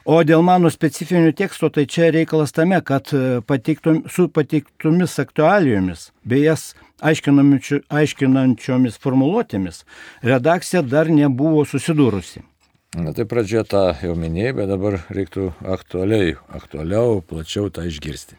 [0.09, 6.09] O dėl mano specifinių tekstų, tai čia reikalas tame, kad e, pateiktum, su pateiktomis aktualijomis,
[6.25, 6.71] bei jas
[7.05, 9.85] aiškinančio- aiškinančiomis formuluotėmis,
[10.25, 12.45] redakcija dar nebuvo susidūrusi.
[12.97, 18.39] Na tai pradžioje tą jau minėjai, bet dabar reiktų aktualiai, aktualiau, plačiau tą išgirsti.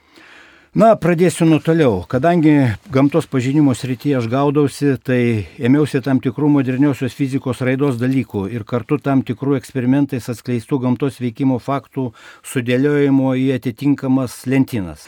[0.77, 2.03] Na, pradėsiu nuo toliau.
[2.05, 2.51] Kadangi
[2.93, 8.99] gamtos pažinimo srityje aš gaudausi, tai ėmiausi tam tikrų moderniosios fizikos raidos dalykų ir kartu
[9.01, 12.11] tam tikrų eksperimentais atskleistų gamtos veikimo faktų
[12.45, 15.07] sudėliojimo į atitinkamas lentynas.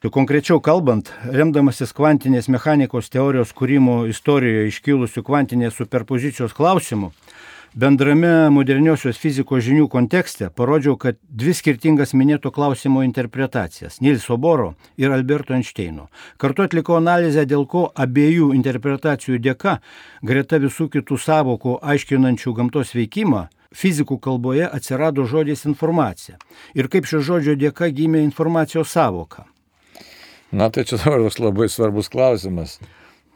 [0.00, 7.12] Tai konkrečiau kalbant, remdamasis kvantinės mechanikos teorijos kūrimo istorijoje iškilusių kvantinės superpozicijos klausimų,
[7.74, 15.12] bendrame moderniosios fizikos žinių kontekste parodžiau, kad dvi skirtingas minėto klausimo interpretacijas- Nilso Boro ir
[15.12, 16.08] Alberto Einšteino.
[16.36, 19.78] Kartu atlikau analizę, dėl ko abiejų interpretacijų dėka,
[20.22, 26.36] greta visų kitų savokų aiškinančių gamtos veikimą, fizikų kalboje atsirado žodis informacija.
[26.74, 29.46] Ir kaip šio žodžio dėka gimė informacijos savoka.
[30.52, 32.78] Na tai čia dabar toks labai svarbus klausimas.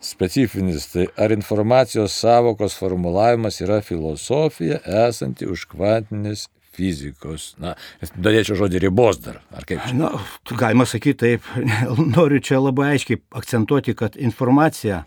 [0.06, 7.54] Specifinis, tai ar informacijos savokos formulavimas yra filosofija esanti už kvantinės fizikos.
[7.62, 7.74] Na,
[8.14, 9.82] dalėčiau žodį ribos dar, ar kaip?
[9.96, 10.12] Na,
[10.52, 11.50] galima sakyti taip,
[12.16, 15.02] noriu čia labai aiškiai akcentuoti, kad informacija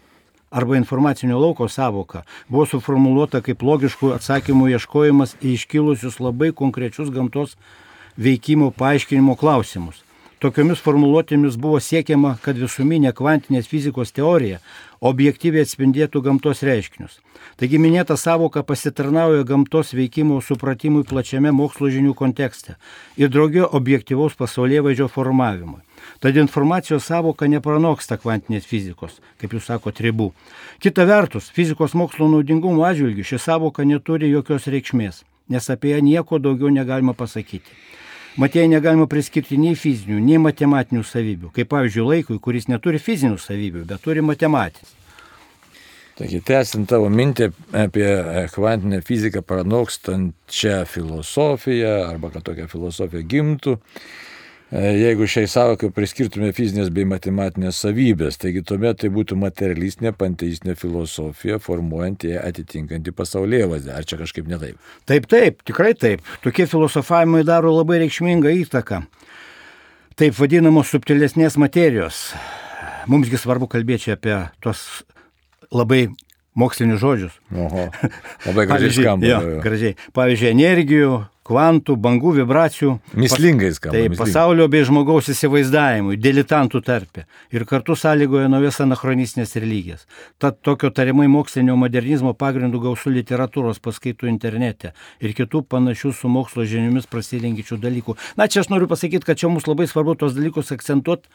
[0.49, 7.55] arba informacinio lauko savoka buvo suformuoluota kaip logiškų atsakymų ieškojimas į iškilusius labai konkrečius gamtos
[8.17, 10.01] veikimo paaiškinimo klausimus.
[10.39, 14.62] Tokiomis formuluotėmis buvo siekiama, kad visuminė kvantinės fizikos teorija
[15.04, 17.17] objektyviai atspindėtų gamtos reiškinius.
[17.60, 22.78] Taigi minėta savoka pasitarnauja gamtos veikimo supratimui plačiame mokslo žinių kontekste
[23.19, 25.82] ir draugio objektyvaus pasaulyje vaidžio formavimui.
[26.23, 30.32] Tad informacijos savoka nepranoksta kvantinės fizikos, kaip jūs sakote, ribų.
[30.80, 35.25] Kita vertus, fizikos mokslo naudingumo atžvilgių ši savoka neturi jokios reikšmės.
[35.49, 37.73] nes apie ją nieko daugiau negalima pasakyti.
[38.37, 43.87] Matėjai negalima priskirti nei fizinių, nei matematinių savybių, kaip pavyzdžiui laikui, kuris neturi fizinių savybių,
[43.89, 44.95] bet turi matematinių.
[46.19, 48.07] Taigi, tęsint tavo mintį apie
[48.53, 54.38] kvantinę fiziką pranokstančią filosofiją, arba kad tokia filosofija gimtų, E,
[54.71, 61.58] jeigu šiai savokai priskirtume fizinės bei matematinės savybės, taigi tuomet tai būtų materialistinė panteistinė filosofija,
[61.63, 63.97] formuojant ją atitinkantį pasaulyje vaizdą.
[63.97, 64.77] Ar čia kažkaip netaip?
[65.10, 66.21] Taip, taip, tikrai taip.
[66.45, 69.03] Tokie filosofavimai daro labai reikšmingą įtaką.
[70.19, 72.29] Taip vadinamos subtilesnės materijos.
[73.10, 75.01] Mumsgi svarbu kalbėti apie tos
[75.73, 76.10] labai
[76.60, 77.36] mokslinius žodžius.
[77.55, 77.88] Oho,
[78.47, 79.29] labai gražiai skamba.
[79.29, 79.95] Jo, gražiai.
[80.13, 81.13] Pavyzdžiui, energijų,
[81.49, 82.93] kvantų, bangų, vibracijų.
[83.17, 83.97] Mislingai skamba.
[83.97, 90.05] Tai pasaulio bei žmogaus įsivaizdavimui, dilitantų tarpe ir kartu sąlygoja naujas anachronistinės religijas.
[90.41, 96.67] Tad tokio tariamai mokslinio modernizmo pagrindų gausų literatūros paskaitų internete ir kitų panašių su mokslo
[96.69, 98.17] žiniomis prasilengičių dalykų.
[98.38, 101.29] Na, čia aš noriu pasakyti, kad čia mums labai svarbu tos dalykus akcentuoti,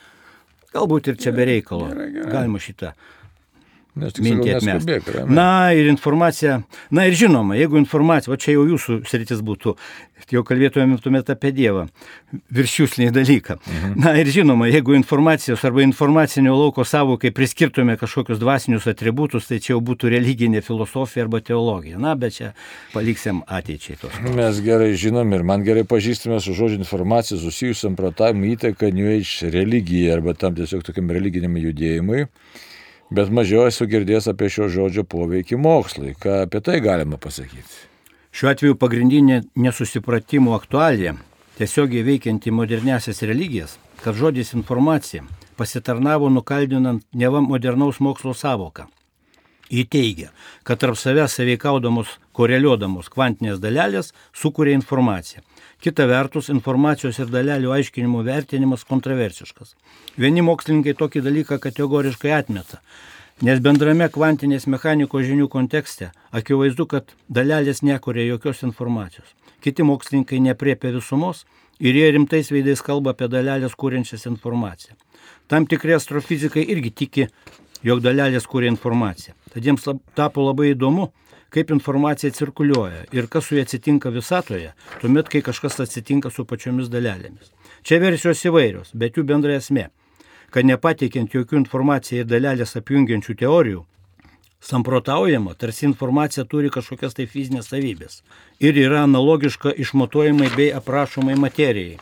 [0.74, 1.90] galbūt ir čia be reikalo.
[1.90, 2.33] Gerai, gerai.
[2.38, 2.94] Galima šitą
[3.94, 4.98] mintį atmesti.
[5.30, 9.74] Na ir informacija, na ir žinoma, jeigu informacija, o čia jau jūsų sritis būtų,
[10.33, 11.85] jau kalbėtumėt apie Dievą,
[12.54, 13.57] viršiuslinį dalyką.
[13.61, 13.94] Mhm.
[14.02, 19.74] Na ir žinoma, jeigu informacijos arba informacinio lauko savokai priskirtume kažkokius dvasinius atributus, tai čia
[19.74, 22.00] jau būtų religinė filosofija arba teologija.
[22.02, 22.52] Na, bet čia
[22.94, 24.18] paliksim ateičiai tos.
[24.35, 29.52] Mes gerai žinom ir man gerai pažįstame su žodžiu informacija susijusiam pratavimu įtaką New Age
[29.54, 32.26] religijai arba tam tiesiog tokiam religiniam judėjimui
[33.11, 36.14] bet mažiau esu girdėjęs apie šio žodžio poveikį mokslui.
[36.21, 37.85] Ką apie tai galima pasakyti?
[38.35, 41.14] Šiuo atveju pagrindinė nesusipratimo aktualija,
[41.59, 45.23] tiesiogiai veikianti modernesias religijas, kad žodis informacija
[45.57, 48.88] pasitarnavo nukaldinant neva modernaus mokslo savoką.
[49.71, 55.40] Įteigia, kad tarp savęs saveikaudamos, koreliuodamos kvantinės dalelės sukuria informaciją.
[55.85, 59.75] Kita vertus, informacijos ir dalelių aiškinimo vertinimas kontroversiškas.
[60.16, 62.79] Vieni mokslininkai tokį dalyką kategoriškai atmeta,
[63.44, 69.29] nes bendrame kvantinės mechanikos žinių kontekste akivaizdu, kad dalelės nekuria jokios informacijos.
[69.61, 71.44] Kiti mokslininkai nepriepia visumos
[71.77, 74.97] ir jie rimtais veidais kalba apie dalelės kūrenčias informaciją.
[75.53, 77.29] Tam tikri astrofizikai irgi tiki,
[77.85, 79.37] jog dalelės kūrė informaciją.
[79.53, 79.85] Tad jiems
[80.16, 81.11] tapo labai įdomu,
[81.55, 86.90] kaip informacija cirkuliuoja ir kas su ja atsitinka visatoje, tuomet, kai kažkas atsitinka su pačiomis
[86.90, 87.53] dalelėmis.
[87.87, 89.90] Čia versijos įvairios, bet jų bendra esmė,
[90.51, 93.85] kad nepateikiant jokių informaciją ir dalelės apjungiančių teorijų,
[94.64, 98.23] samprotaujama, tarsi informacija turi kažkokias tai fizinės savybės
[98.61, 102.01] ir yra analogiška išmatuojamai bei aprašomai materijai.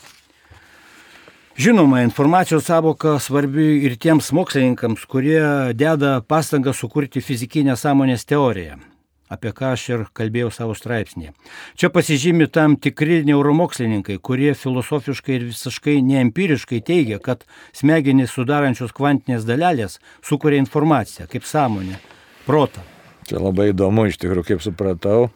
[1.59, 5.43] Žinoma, informacijos savoka svarbi ir tiems mokslininkams, kurie
[5.77, 8.81] deda pastangą sukurti fizikinę sąmonės teoriją
[9.33, 11.33] apie ką aš ir kalbėjau savo straipsnėje.
[11.81, 19.49] Čia pasižymi tam tikri neuromokslininkai, kurie filosofiškai ir visiškai neempiriškai teigia, kad smegenys sudarančios kvantinės
[19.49, 22.01] dalelės sukuria informaciją kaip sąmonę,
[22.47, 22.85] protą.
[23.29, 25.29] Čia labai įdomu, iš tikrųjų, kaip supratau.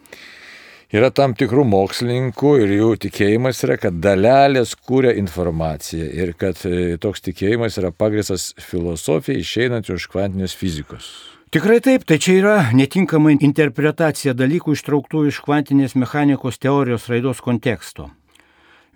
[0.95, 6.95] Yra tam tikrų mokslininkų ir jų tikėjimas yra, kad dalelės kūrė informaciją ir kad e,
[7.03, 11.36] toks tikėjimas yra pagristas filosofija išeinant iš kvantinės fizikos.
[11.57, 18.11] Tikrai taip, tai čia yra netinkama interpretacija dalykų ištrauktų iš kvantinės mechanikos teorijos raidos konteksto.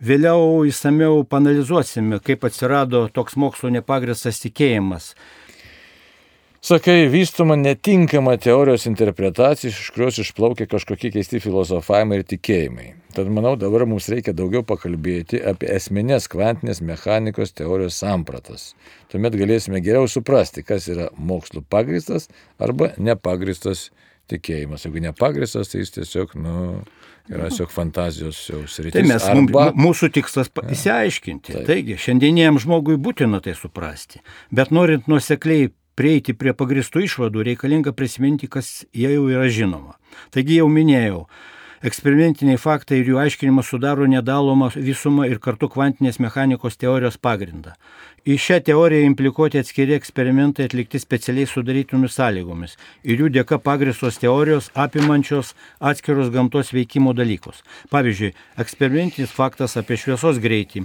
[0.04, 5.14] Vėliau įsameu panalizuosime, kaip atsirado toks mokslo nepagristas tikėjimas,
[6.60, 12.90] Sakai, vystoma netinkama teorijos interpretacija, iš kurios išplaukia kažkokie keisti filosofavimai ir tikėjimai.
[13.16, 18.74] Tad manau, dabar mums reikia daugiau pakalbėti apie esminės kvantinės mechanikos teorijos sampratas.
[19.08, 22.28] Tuomet galėsime geriau suprasti, kas yra mokslo pagristas
[22.60, 23.88] arba nepagristas
[24.28, 24.84] tikėjimas.
[24.84, 26.84] Jeigu nepagristas, tai jis tiesiog, nu,
[27.32, 29.00] yra tiesiog fantazijos jau sritis.
[29.00, 29.70] Tai mes, arba...
[29.80, 31.56] mūsų tikslas įsiaiškinti.
[31.56, 31.66] Ja.
[31.72, 34.20] Taigi, šiandieniniam žmogui būtina tai suprasti.
[34.54, 39.98] Bet norint nuosekliai prieiti prie pagristų išvadų, reikalinga prisiminti, kas jau yra žinoma.
[40.32, 41.26] Taigi jau minėjau,
[41.84, 47.74] eksperimentiniai faktai ir jų aiškinimas sudaro nedalomą visumą ir kartu kvantinės mechanikos teorijos pagrindą.
[48.28, 54.68] Į šią teoriją implikuoti atskiri eksperimentai atlikti specialiai sudarytomis sąlygomis ir jų dėka pagristos teorijos
[54.76, 57.62] apimančios atskirus gamtos veikimo dalykus.
[57.92, 60.84] Pavyzdžiui, eksperimentinis faktas apie šviesos greitį.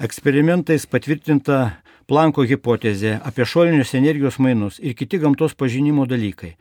[0.00, 1.60] Eksperimentais patvirtinta
[2.08, 6.54] Planko hipotezė apie šolinius energijos mainus ir kiti gamtos pažinimo dalykai.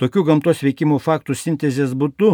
[0.00, 2.30] Tokių gamtos veikimo faktų sintezės būdu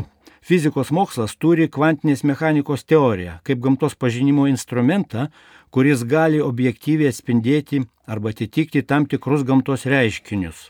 [0.46, 5.26] fizikos mokslas turi kvantinės mechanikos teoriją kaip gamtos pažinimo instrumentą,
[5.74, 10.68] kuris gali objektyviai atspindėti arba atitikti tam tikrus gamtos reiškinius.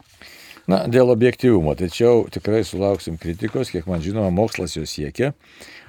[0.70, 5.33] Na, dėl objektivumo, tačiau tikrai sulauksim kritikos, kiek man žinoma, mokslas jo siekia,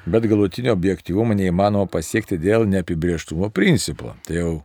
[0.10, 4.16] bet galutinio objektivumo neįmanoma pasiekti dėl neapibrieštumo principo.
[4.26, 4.56] Tai jau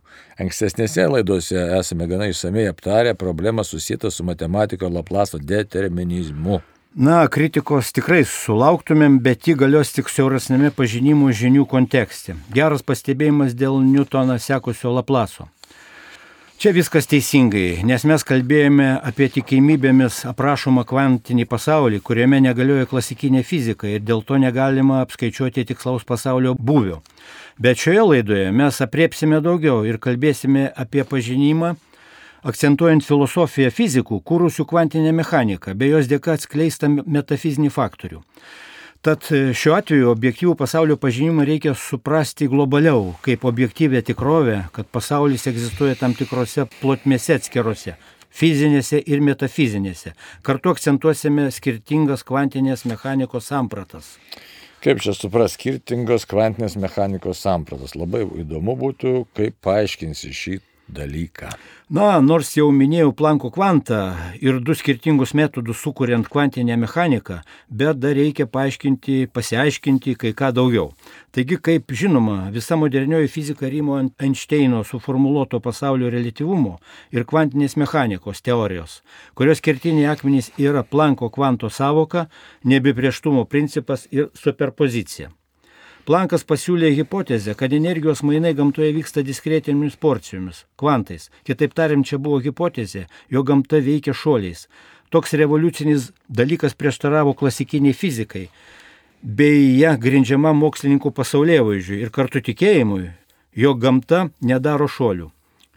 [0.41, 6.61] ankstesnėse laidose esame gana išsamei aptarę problemą susijęta su matematiko Laplaso determinizmu.
[6.97, 12.33] Na, kritikos tikrai sulauktumėm, bet ji galios tik siaurasnėme pažinimų žinių kontekste.
[12.49, 15.45] Geras pastebėjimas dėl Newtoną sekusio Laplaso.
[16.59, 23.87] Čia viskas teisingai, nes mes kalbėjome apie tikimybėmis aprašomą kvantinį pasaulį, kuriame negalioja klasikinė fizika
[23.87, 26.97] ir dėl to negalima apskaičiuoti tikslaus pasaulio būvio.
[27.63, 31.77] Bet šioje laidoje mes apriepsime daugiau ir kalbėsime apie pažinimą,
[32.43, 38.19] akcentuojant filosofiją fizikų, kūrusių kvantinę mechaniką, bei jos dėka atskleistą metafizinį faktorių.
[39.01, 45.47] Tad e, šiuo atveju objektyvų pasaulio pažinimą reikia suprasti globaliau, kaip objektyvę tikrovę, kad pasaulis
[45.47, 47.95] egzistuoja tam tikrose plotmėse atskiruose
[48.29, 50.13] fizinėse ir metafizinėse.
[50.45, 54.17] Kartu akcentuosime skirtingas kvantinės mechanikos sampratas.
[54.83, 57.97] Kaip čia supras skirtingos kvantinės mechanikos sampratas?
[57.99, 60.59] Labai įdomu būtų, kaip paaiškinsi šį
[60.93, 61.49] dalyką.
[61.89, 63.99] Na, nors jau minėjau Planko kvantą
[64.45, 70.91] ir du skirtingus metodus sukuriant kvantinę mechaniką, bet dar reikia paaiškinti, pasiaiškinti kai ką daugiau.
[71.33, 76.77] Taigi, kaip žinoma, visa modernioji fizika rimo Einšteino suformuoluoto pasaulio relativumo
[77.09, 79.01] ir kvantinės mechanikos teorijos,
[79.33, 82.27] kurios kertiniai akmenys yra Planko kvanto savoka,
[82.63, 85.33] nebiprieštumo principas ir superpozicija.
[86.07, 91.27] Plankas pasiūlė hipotezę, kad energijos mainai gamtoje vyksta diskretinėmis porcijomis, kvantais.
[91.45, 94.67] Kitaip tariant, čia buvo hipotezė, jo gamta veikia šuoliais.
[95.13, 98.47] Toks revoliucinis dalykas prieštaravo klasikiniai fizikai,
[99.21, 103.09] bei ją grindžiama mokslininkų pasaulyje vaizdžiui ir kartu tikėjimui,
[103.57, 105.29] jo gamta nedaro šuolių.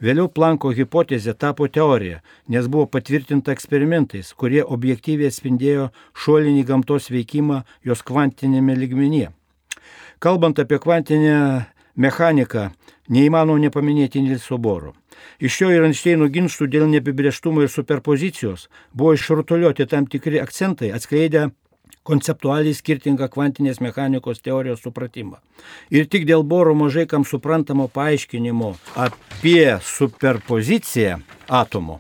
[0.03, 5.93] Vėliau Planko hipotezė tapo teorija, nes buvo patvirtinta eksperimentais, kurie objektyviai atspindėjo
[6.25, 9.31] šuolinį gamtos veikimą jos kvantinėme ligmenyje.
[10.23, 11.37] Kalbant apie kvantinę
[11.99, 12.69] mechaniką,
[13.11, 14.93] neįmanoma nepaminėti Nilso Boro.
[15.43, 21.49] Iš jo ir Einšteino ginčių dėl neapibrieštumo ir superpozicijos buvo išrutuliuoti tam tikri akcentai, atskleidę
[22.07, 25.41] konceptualiai skirtingą kvantinės mechanikos teorijos supratimą.
[25.91, 31.19] Ir tik dėl Boro mažai kam suprantamo paaiškinimo apie superpoziciją
[31.51, 31.99] atomo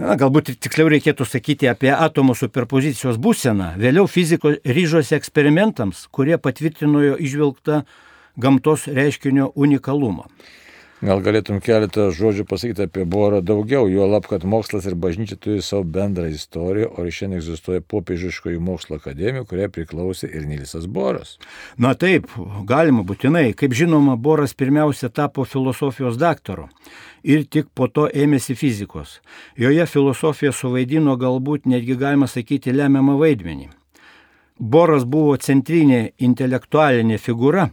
[0.00, 3.74] na, galbūt tiksliau reikėtų sakyti apie atomų superpozicijos būseną.
[3.80, 7.84] Vėliau fiziko ryžosi eksperimentams, kurie patvirtino jo išvilgtą
[8.40, 10.28] gamtos reiškinio unikalumą.
[11.02, 15.62] Gal galėtum keletą žodžių pasakyti apie Borą daugiau, jo lab, kad mokslas ir bažnyčia turi
[15.62, 21.34] savo bendrą istoriją, o šiandien egzistuoja popiežiškoji mokslo akademija, kuriai priklausė ir Nilisas Boras.
[21.76, 22.30] Na taip,
[22.70, 23.50] galima būtinai.
[23.58, 26.70] Kaip žinoma, Boras pirmiausia tapo filosofijos daktaru
[27.24, 29.18] ir tik po to ėmėsi fizikos.
[29.58, 33.72] Joje filosofija suvaidino galbūt netgi galima sakyti lemiamą vaidmenį.
[34.58, 37.72] Boras buvo centrinė intelektualinė figūra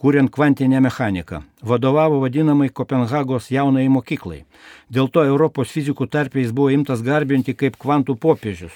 [0.00, 1.42] kuriant kvantinę mechaniką.
[1.62, 4.44] Vadovavo vadinamai Kopenhagos jaunai mokyklai.
[4.88, 8.72] Dėl to Europos fizikų tarpiais buvo imtas garbinti kaip kvantų popiežius.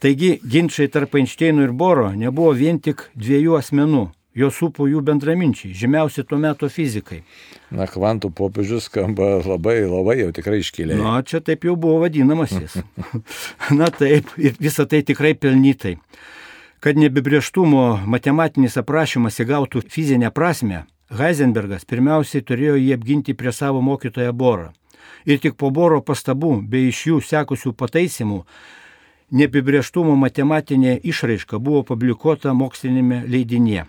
[0.00, 4.06] Taigi ginčiai tarp Einšteino ir Boro nebuvo vien tik dviejų asmenų,
[4.38, 7.20] jo supo jų bendraminčiai, žymiausi tuo metu fizikai.
[7.74, 11.02] Na, kvantų popiežius skamba labai, labai jau tikrai iškiliai.
[11.02, 12.78] Na, čia taip jau buvo vadinamas jis.
[13.80, 15.98] Na taip, ir visa tai tikrai pelnytai.
[16.80, 24.32] Kad nebibrieštumo matematinis aprašymas įgautų fizinę prasme, Heisenbergas pirmiausiai turėjo jį apginti prie savo mokytoją
[24.32, 24.70] Borą.
[25.28, 28.40] Ir tik po Boro pastabų bei iš jų sekusių pataisimų
[29.42, 33.84] neapibrieštumo matematinė išraiška buvo publikuota mokslinėme leidinėje.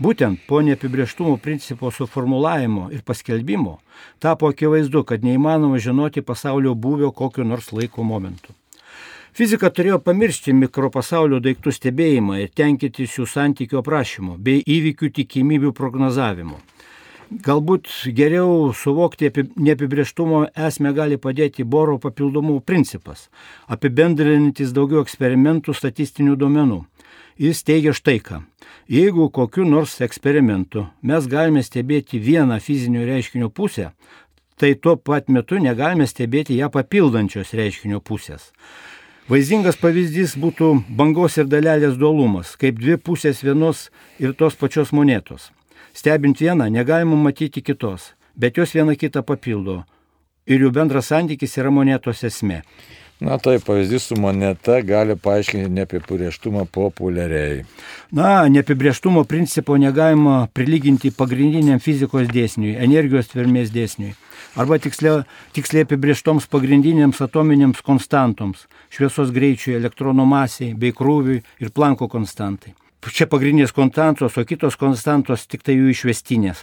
[0.00, 3.78] Būtent po neapibrieštumo principo suformulavimo ir paskelbimo
[4.18, 8.56] tapo akivaizdu, kad neįmanoma žinoti pasaulio buvio kokiu nors laiko momentu.
[9.34, 16.60] Fizika turėjo pamiršti mikropasaulio daiktų stebėjimą ir tenkintis jų santykių aprašymu bei įvykių tikimybių prognozavimu.
[17.42, 23.26] Galbūt geriau suvokti neapibrieštumo esmę gali padėti Boro papildomų principas,
[23.66, 26.84] apibendrinantis daugiau eksperimentų statistinių duomenų.
[27.34, 28.42] Jis teigia štai ką.
[28.86, 33.90] Jeigu kokiu nors eksperimentu mes galime stebėti vieną fizinio reiškinio pusę,
[34.54, 38.52] tai tuo pat metu negalime stebėti ją papildančios reiškinio pusės.
[39.24, 43.86] Vaizdingas pavyzdys būtų bangos ir dalelės dualumas, kaip dvi pusės vienos
[44.20, 45.46] ir tos pačios monetos.
[45.96, 49.78] Stebint vieną, negalima matyti kitos, bet jos viena kitą papildo
[50.44, 52.60] ir jų bendras santykis yra monetos esmė.
[53.24, 57.62] Na tai pavyzdys su moneta gali paaiškinti neapibrieštumą populiariai.
[58.12, 64.12] Na, neapibrieštumo principo negalima prilyginti pagrindiniam fizikos dėsniui, energijos tvermės dėsniui.
[64.54, 72.08] Arba tiksliai, tiksliai apibrieštoms pagrindinėms atominėms konstantoms- šviesos greičiui, elektrono masiai bei krūviui ir planko
[72.08, 72.74] konstantai.
[73.02, 76.62] Čia pagrindinės konstantos, o kitos konstantos tik tai jų išvestinės.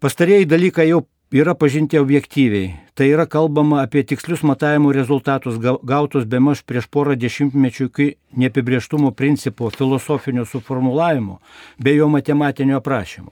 [0.00, 2.72] Pastarėjai dalykai jau yra pažinti objektyviai.
[2.94, 9.12] Tai yra kalbama apie tikslius matavimų rezultatus gautus be maž prieš porą dešimtmečių iki neapibrieštumo
[9.12, 11.40] principo filosofinio suformulavimo
[11.78, 13.30] bei jo matematinio aprašymo.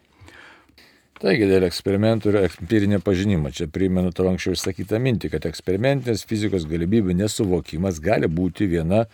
[1.17, 3.49] Taigi dėl eksperimentų ir empirinio pažinimo.
[3.49, 9.07] Čia primenu tavo anksčiau išsakytą mintį, kad eksperimentinės fizikos galimybių nesuvokimas gali būti viena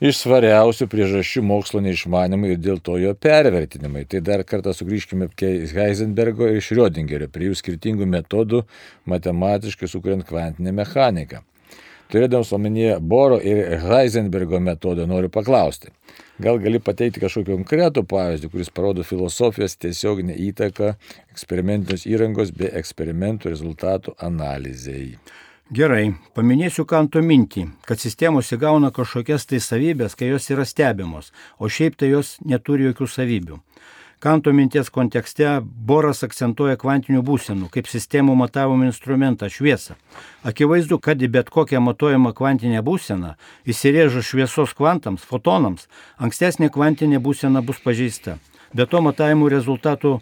[0.00, 4.06] iš svariausių priežasčių mokslo neišmanimui ir dėl to jo pervertinimai.
[4.08, 8.64] Tai dar kartą sugrįžkime prie Heisenbergo ir Schrödingerio, prie jų skirtingų metodų
[9.12, 11.44] matematiškai sukuriant kvantinę mechaniką.
[12.12, 15.90] Turėdamas omenyje Boro ir Heisenbergo metodą, noriu paklausti,
[16.42, 20.92] gal gali pateikti kažkokį konkretų pavyzdį, kuris parodo filosofijos tiesioginę įtaką
[21.32, 25.16] eksperimentinės įrangos bei eksperimentų rezultatų analizai.
[25.74, 31.70] Gerai, paminėsiu kanto mintį, kad sistemos įgauna kažkokias tai savybės, kai jos yra stebimos, o
[31.72, 33.56] šiaip tai jos neturi jokių savybių.
[34.24, 39.98] Kanto minties kontekste Boras akcentuoja kvantinių būsenų kaip sistemų matavimo instrumentą šviesą.
[40.48, 43.34] Akivaizdu, kad į bet kokią matuojamą kvantinę būseną
[43.68, 45.84] įsirėžus šviesos kvantams, fotonams,
[46.16, 48.38] ankstesnė kvantinė būsena bus pažeista.
[48.72, 50.14] Be to matavimų rezultatų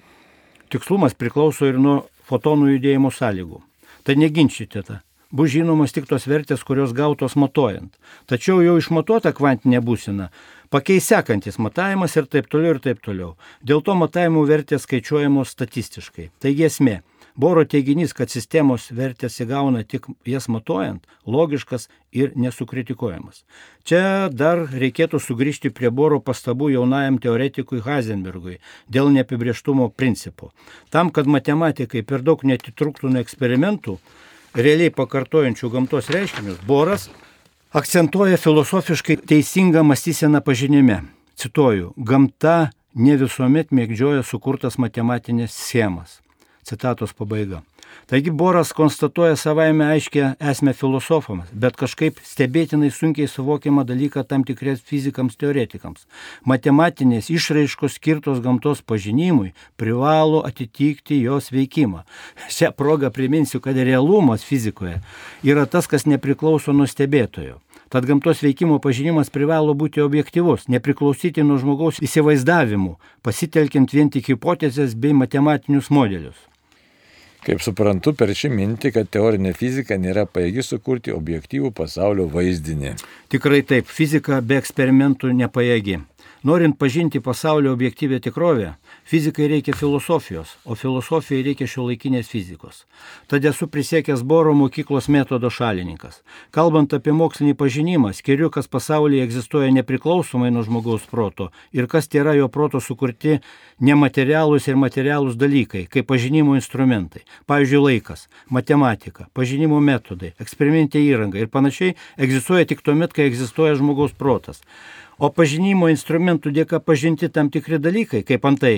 [0.75, 1.97] tikslumas priklauso ir nuo
[2.27, 3.63] fotonų judėjimo sąlygų.
[4.03, 4.99] Tai neginčytėta
[5.31, 7.95] bus žinomos tik tos vertės, kurios gautos matuojant.
[8.27, 10.33] Tačiau jau išmatuota kvantinė būsena
[10.73, 13.35] pakeis sekantis matavimas ir taip toliau ir taip toliau.
[13.61, 16.31] Dėl to matavimų vertės skaičiuojamos statistiškai.
[16.43, 17.01] Taigi esmė.
[17.35, 23.47] Boro teiginys, kad sistemos vertės įgauna tik jas matuojant, logiškas ir nesukritikuojamas.
[23.89, 28.59] Čia dar reikėtų sugrįžti prie Boro pastabų jaunajam teoretikui Heisenbergui
[28.93, 30.53] dėl neapibrieštumo principo.
[30.93, 33.97] Tam, kad matematikai per daug netitruktų nuo eksperimentų,
[34.53, 37.09] realiai pakartojančių gamtos reiškinius, Boras
[37.73, 41.03] akcentuoja filosofiškai teisingą mąstyseną pažinime.
[41.37, 46.21] Cituoju, gamta ne visuomet mėgdžioja sukurtas matematinės schemas.
[46.63, 47.63] Citatos pabaiga.
[48.07, 54.83] Taigi Boras konstatuoja savaime aiškę esmę filosofams, bet kažkaip stebėtinai sunkiai suvokiamą dalyką tam tikriems
[54.87, 56.07] fizikams teoretikams.
[56.49, 62.05] Matematinės išraiškos skirtos gamtos pažinimui privalo atitikti jos veikimą.
[62.57, 65.01] Šią progą priminsiu, kad realumas fizikoje
[65.43, 67.59] yra tas, kas nepriklauso nuo stebėtojo.
[67.93, 74.97] Tad gamtos veikimo pažinimas privalo būti objektivus, nepriklausyti nuo žmogaus įsivaizdavimų, pasitelkiant vien tik hipotezės
[74.97, 76.52] bei matematinius modelius.
[77.43, 82.93] Kaip suprantu, per šį mintį, kad teorinė fizika nėra paėgi sukurti objektyvų pasaulio vaizdinį.
[83.35, 85.97] Tikrai taip, fizika be eksperimentų nepaėgi.
[86.47, 88.77] Norint pažinti pasaulio objektyvę tikrovę,
[89.13, 92.87] fizikai reikia filosofijos, o filosofijai reikia šiuolaikinės fizikos.
[93.29, 96.23] Tad esu prisiekęs Boro mokyklos metodo šalininkas.
[96.57, 102.23] Kalbant apie mokslinį pažinimą, skiriu, kas pasaulyje egzistuoja nepriklausomai nuo žmogaus proto ir kas tai
[102.23, 103.37] yra jo proto sukurti
[103.85, 107.27] nematerialūs ir materialūs dalykai, kaip pažinimo instrumentai.
[107.53, 114.17] Pavyzdžiui, laikas, matematika, pažinimo metodai, eksperimentė įranga ir panašiai egzistuoja tik tuomet, kai egzistuoja žmogaus
[114.17, 114.65] protas.
[115.23, 118.73] O pažinimo instrumentų dėka pažinti tam tikri dalykai, kaip antai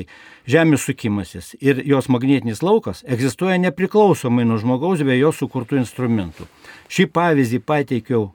[0.45, 6.45] Žemės sukimasis ir jos magnetinis laukas, egzistuoja nepriklausomai nuo žmogaus bei jo sukurtų instrumentų.
[6.93, 8.27] Šį pavyzdį pateikiau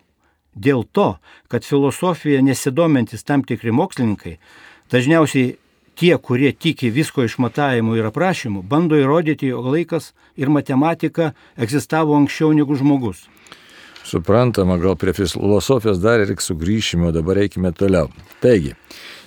[0.58, 1.12] dėl to,
[1.54, 4.40] kad filosofija nesidomintis tam tikri mokslininkai,
[4.90, 5.60] dažniausiai
[5.94, 12.56] tie, kurie tiki visko išmatavimu ir aprašymu, bando įrodyti, jog laikas ir matematika egzistavo anksčiau
[12.58, 13.28] negu žmogus.
[14.04, 18.10] Suprantama, gal prie filosofijos dar ir sugrįšime, o dabar eikime toliau.
[18.42, 18.74] Taigi,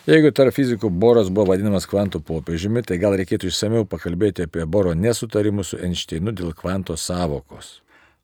[0.08, 4.94] jeigu tarp fizikų Boras buvo vadinamas kvantų popiežiumi, tai gal reikėtų išsameu pakalbėti apie Boro
[4.94, 7.82] nesutarimus su Einšteinu dėl kvanto savokos.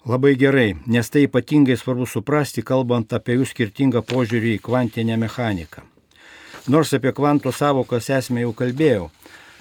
[0.09, 5.83] Labai gerai, nes tai ypatingai svarbu suprasti, kalbant apie jų skirtingą požiūrį į kvantinę mechaniką.
[6.69, 9.11] Nors apie kvanto savokas esmę jau kalbėjau,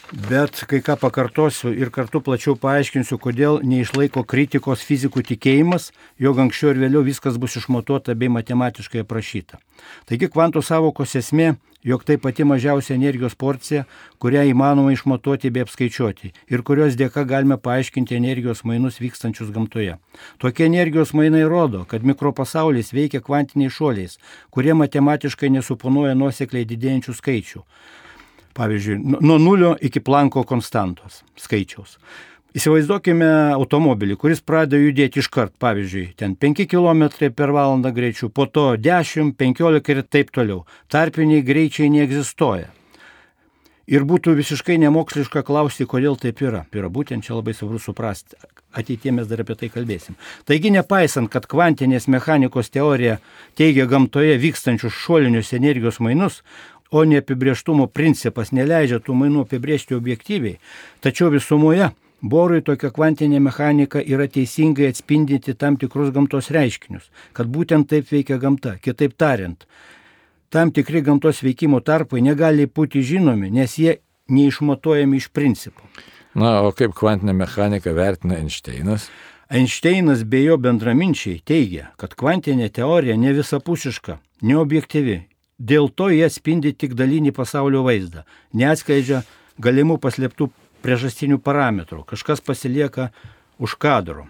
[0.08, 6.72] Bet kai ką pakartosiu ir kartu plačiau paaiškinsiu, kodėl neišlaiko kritikos fizikų tikėjimas, jog anksčiau
[6.72, 9.60] ir vėliau viskas bus išmatuota bei matematiškai aprašyta.
[10.08, 13.84] Taigi kvantų savokos esmė, jog tai pati mažiausia energijos porcija,
[14.24, 20.00] kurią įmanoma išmatuoti bei apskaičiuoti ir kurios dėka galime paaiškinti energijos mainus vykstančius gamtoje.
[20.40, 24.18] Tokie energijos mainai rodo, kad mikropasaulis veikia kvantiniais šuoliais,
[24.56, 27.66] kurie matematiškai nesuponuoja nuosekliai didėjančių skaičių
[28.58, 31.98] pavyzdžiui, nuo nulio iki planko konstantos skaičiaus.
[32.58, 37.04] Įsivaizduokime automobilį, kuris pradeda judėti iškart, pavyzdžiui, ten 5 km
[37.36, 40.64] per valandą greičiu, po to 10, 15 ir taip toliau.
[40.90, 42.72] Tarpiniai greičiai neegzistuoja.
[43.88, 46.66] Ir būtų visiškai nemoksliška klausti, kodėl taip yra.
[46.76, 48.36] Yra būtent čia labai svarbu suprasti.
[48.76, 50.18] Ateitie mes dar apie tai kalbėsim.
[50.50, 53.22] Taigi, nepaisant, kad kvantinės mechanikos teorija
[53.56, 56.42] teigia gamtoje vykstančius šuolinius energijos mainus,
[56.92, 60.60] o neapibrieštumo principas neleidžia tų mainų apibriežti objektyviai,
[61.02, 67.86] tačiau visumoje Borui tokia kvantinė mechanika yra teisingai atspindinti tam tikrus gamtos reiškinius, kad būtent
[67.92, 68.74] taip veikia gamta.
[68.82, 69.68] Kitaip tariant,
[70.50, 74.00] tam tikri gamtos veikimo tarpai negali būti žinomi, nes jie
[74.34, 75.86] neišmatuojami iš principo.
[76.34, 79.12] Na, o kaip kvantinę mechaniką vertina Einšteinas?
[79.54, 85.22] Einšteinas bei jo bendraminčiai teigia, kad kvantinė teorija ne visapusiška, neobjektyvi.
[85.58, 89.24] Dėl to jie spindi tik dalinį pasaulio vaizdą, neatskleidžia
[89.58, 90.52] galimų paslėptų
[90.86, 93.10] priežastinių parametrų, kažkas pasilieka
[93.58, 94.28] už kadro.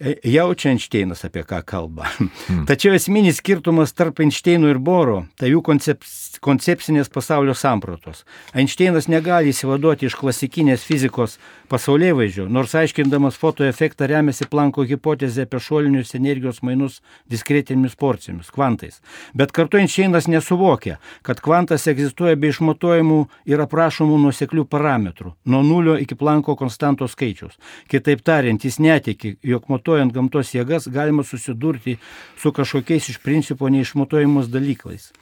[0.00, 2.06] E, jaučia Einšteinas apie ką kalba.
[2.48, 2.66] Hmm.
[2.68, 6.04] Tačiau esminis skirtumas tarp Einšteino ir Boro- tai jų koncep
[6.40, 8.24] koncepcinės pasaulio sampratos.
[8.54, 11.38] Einšteinas negali įsivaduoti iš klasikinės fizikos
[11.68, 19.00] pasaulyje vaizdžio, nors aiškindamas fotoefektą remiasi Planko hipotezė apie šuolinius energijos mainus diskretinėmis porcijomis, kvantais.
[19.34, 23.18] Bet kartu Einšteinas nesuvokia, kad kvantas egzistuoja be išmatuojamų
[23.50, 27.58] ir aprašomų nuoseklių parametrų, nuo nulio iki Planko konstantos skaičiaus.
[27.88, 31.96] Kitaip tariant, jis netiki, jog matuojant gamtos jėgas galima susidurti
[32.36, 35.12] su kažkokiais iš principo neišmatuojamos dalykais.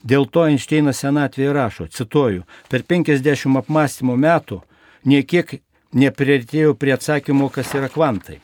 [0.00, 4.62] Dėl to Einšteinas senatvėje rašo, cituoju, per 50 apmąstymo metų
[5.04, 5.60] niekiek
[5.92, 8.40] neprieartėjau prie atsakymo, kas yra kvantai.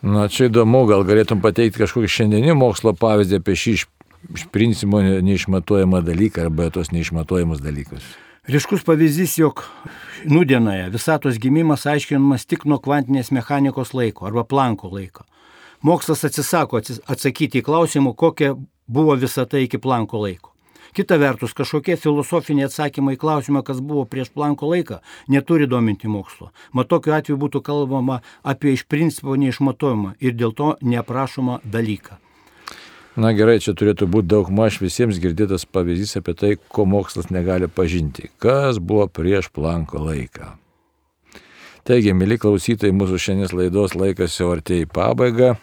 [0.00, 3.88] Na, čia įdomu, gal galėtum pateikti kažkokį šiandienį mokslo pavyzdį apie šį iš,
[4.32, 8.06] iš principo neišmatuojamą dalyką arba tos neišmatuojamus dalykus.
[8.48, 9.64] Ryškus pavyzdys, jog
[10.24, 15.24] nudienoje visatos gimimas aiškinamas tik nuo kvantinės mechanikos laiko arba planko laiko.
[15.82, 18.52] Mokslas atsisako atsakyti į klausimą, kokia
[18.86, 20.52] buvo visata iki planko laiko.
[20.94, 26.52] Kita vertus, kažkokie filosofiniai atsakymai į klausimą, kas buvo prieš planko laiką, neturi dominti mokslo.
[26.70, 32.20] Mat tokiu atveju būtų kalbama apie iš principo neišmatuojamą ir dėl to neaprašomą dalyką.
[33.16, 37.68] Na gerai, čia turėtų būti daug maž visiems girdėtas pavyzdys apie tai, ko mokslas negali
[37.68, 38.28] pažinti.
[38.42, 40.52] Kas buvo prieš planko laiką.
[41.86, 45.54] Taigi, mėly klausytojai, mūsų šiandienos laidos laikas jau artėja į pabaigą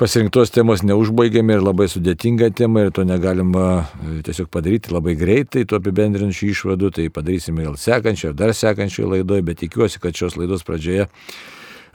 [0.00, 5.66] pasirinktos temos neužbaigėme ir labai sudėtinga tema ir to negalima e, tiesiog padaryti labai greitai,
[5.68, 10.38] tuo apibendrinčių išvadų, tai padarysime gal sekančio ar dar sekančioje laidoje, bet tikiuosi, kad šios
[10.40, 11.10] laidos pradžioje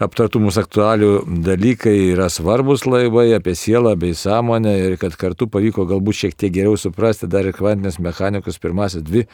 [0.02, 1.12] aptartų mūsų aktualių
[1.46, 6.54] dalykai yra svarbus laivai apie sielą bei sąmonę ir kad kartu pavyko galbūt šiek tiek
[6.58, 9.26] geriau suprasti dar ir kvantinės mechanikos pirmasis dvi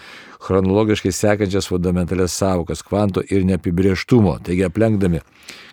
[0.41, 4.39] chronologiškai sekančias fundamentalias savokas- kvanto ir neapibrieštumo.
[4.45, 5.21] Taigi aplenkdami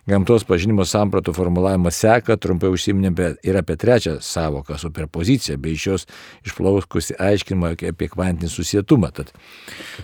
[0.09, 6.07] gamtos pažinimo sampratų formulavimo seka, trumpai užsiminėme ir apie trečią savoką- superpoziciją, bei iš jos
[6.47, 9.13] išplaukusi aiškinimą apie kvantinį susietumą.
[9.13, 9.33] Tad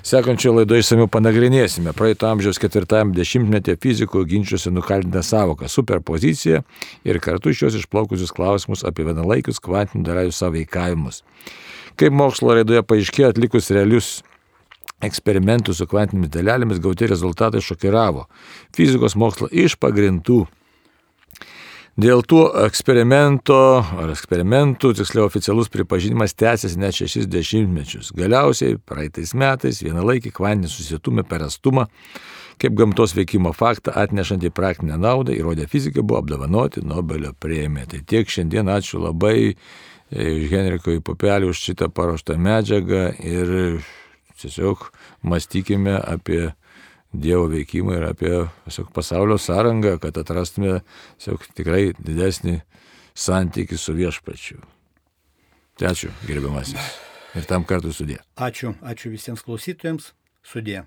[0.03, 6.62] sekančio laido išsamiau panagrinėsime praeito amžiaus ketvirtajam dešimtmetį fizikų ginčiuose nukaldintą savoką- superpoziciją
[7.04, 11.22] ir kartu iš jos išplaukusius klausimus apie vienalaikius kvantinių dalelių sąveikavimus.
[11.96, 14.22] Kaip mokslo raidoje paaiškėjo atlikus realius
[15.04, 18.26] eksperimentų su kvantinėmis dalelėmis gauti rezultatai šokiravo
[18.74, 20.44] fizikos mokslo iš pagrindų.
[21.94, 28.08] Dėl tų eksperimento ar eksperimentų, tiksliau oficialus pripažinimas tęsiasi net šešis dešimtmečius.
[28.18, 31.86] Galiausiai praeitais metais vienalaikį kvantinį susietumą per astumą
[32.62, 37.86] kaip gamtos veikimo faktą atnešantį praktinę naudą įrodė fizikai buvo apdovanoti Nobelio premiją.
[37.90, 39.55] Tai tiek šiandien ačiū labai
[40.14, 43.80] Henrikui Pupeliu už šitą paruoštą medžiagą ir
[44.40, 44.90] tiesiog
[45.22, 46.52] mąstykime apie
[47.14, 48.32] Dievo veikimą ir apie
[48.66, 50.80] tiesiog, pasaulio sąrangą, kad atrastume
[51.18, 52.59] tiesiog, tikrai didesnį
[53.14, 54.59] santykį su viešpačiu.
[55.78, 56.90] Tai ačiū, gerbiamasis.
[57.38, 58.18] Ir tam kartu sudė.
[58.34, 60.12] Ačiū, ačiū visiems klausytojams.
[60.44, 60.84] Sudė.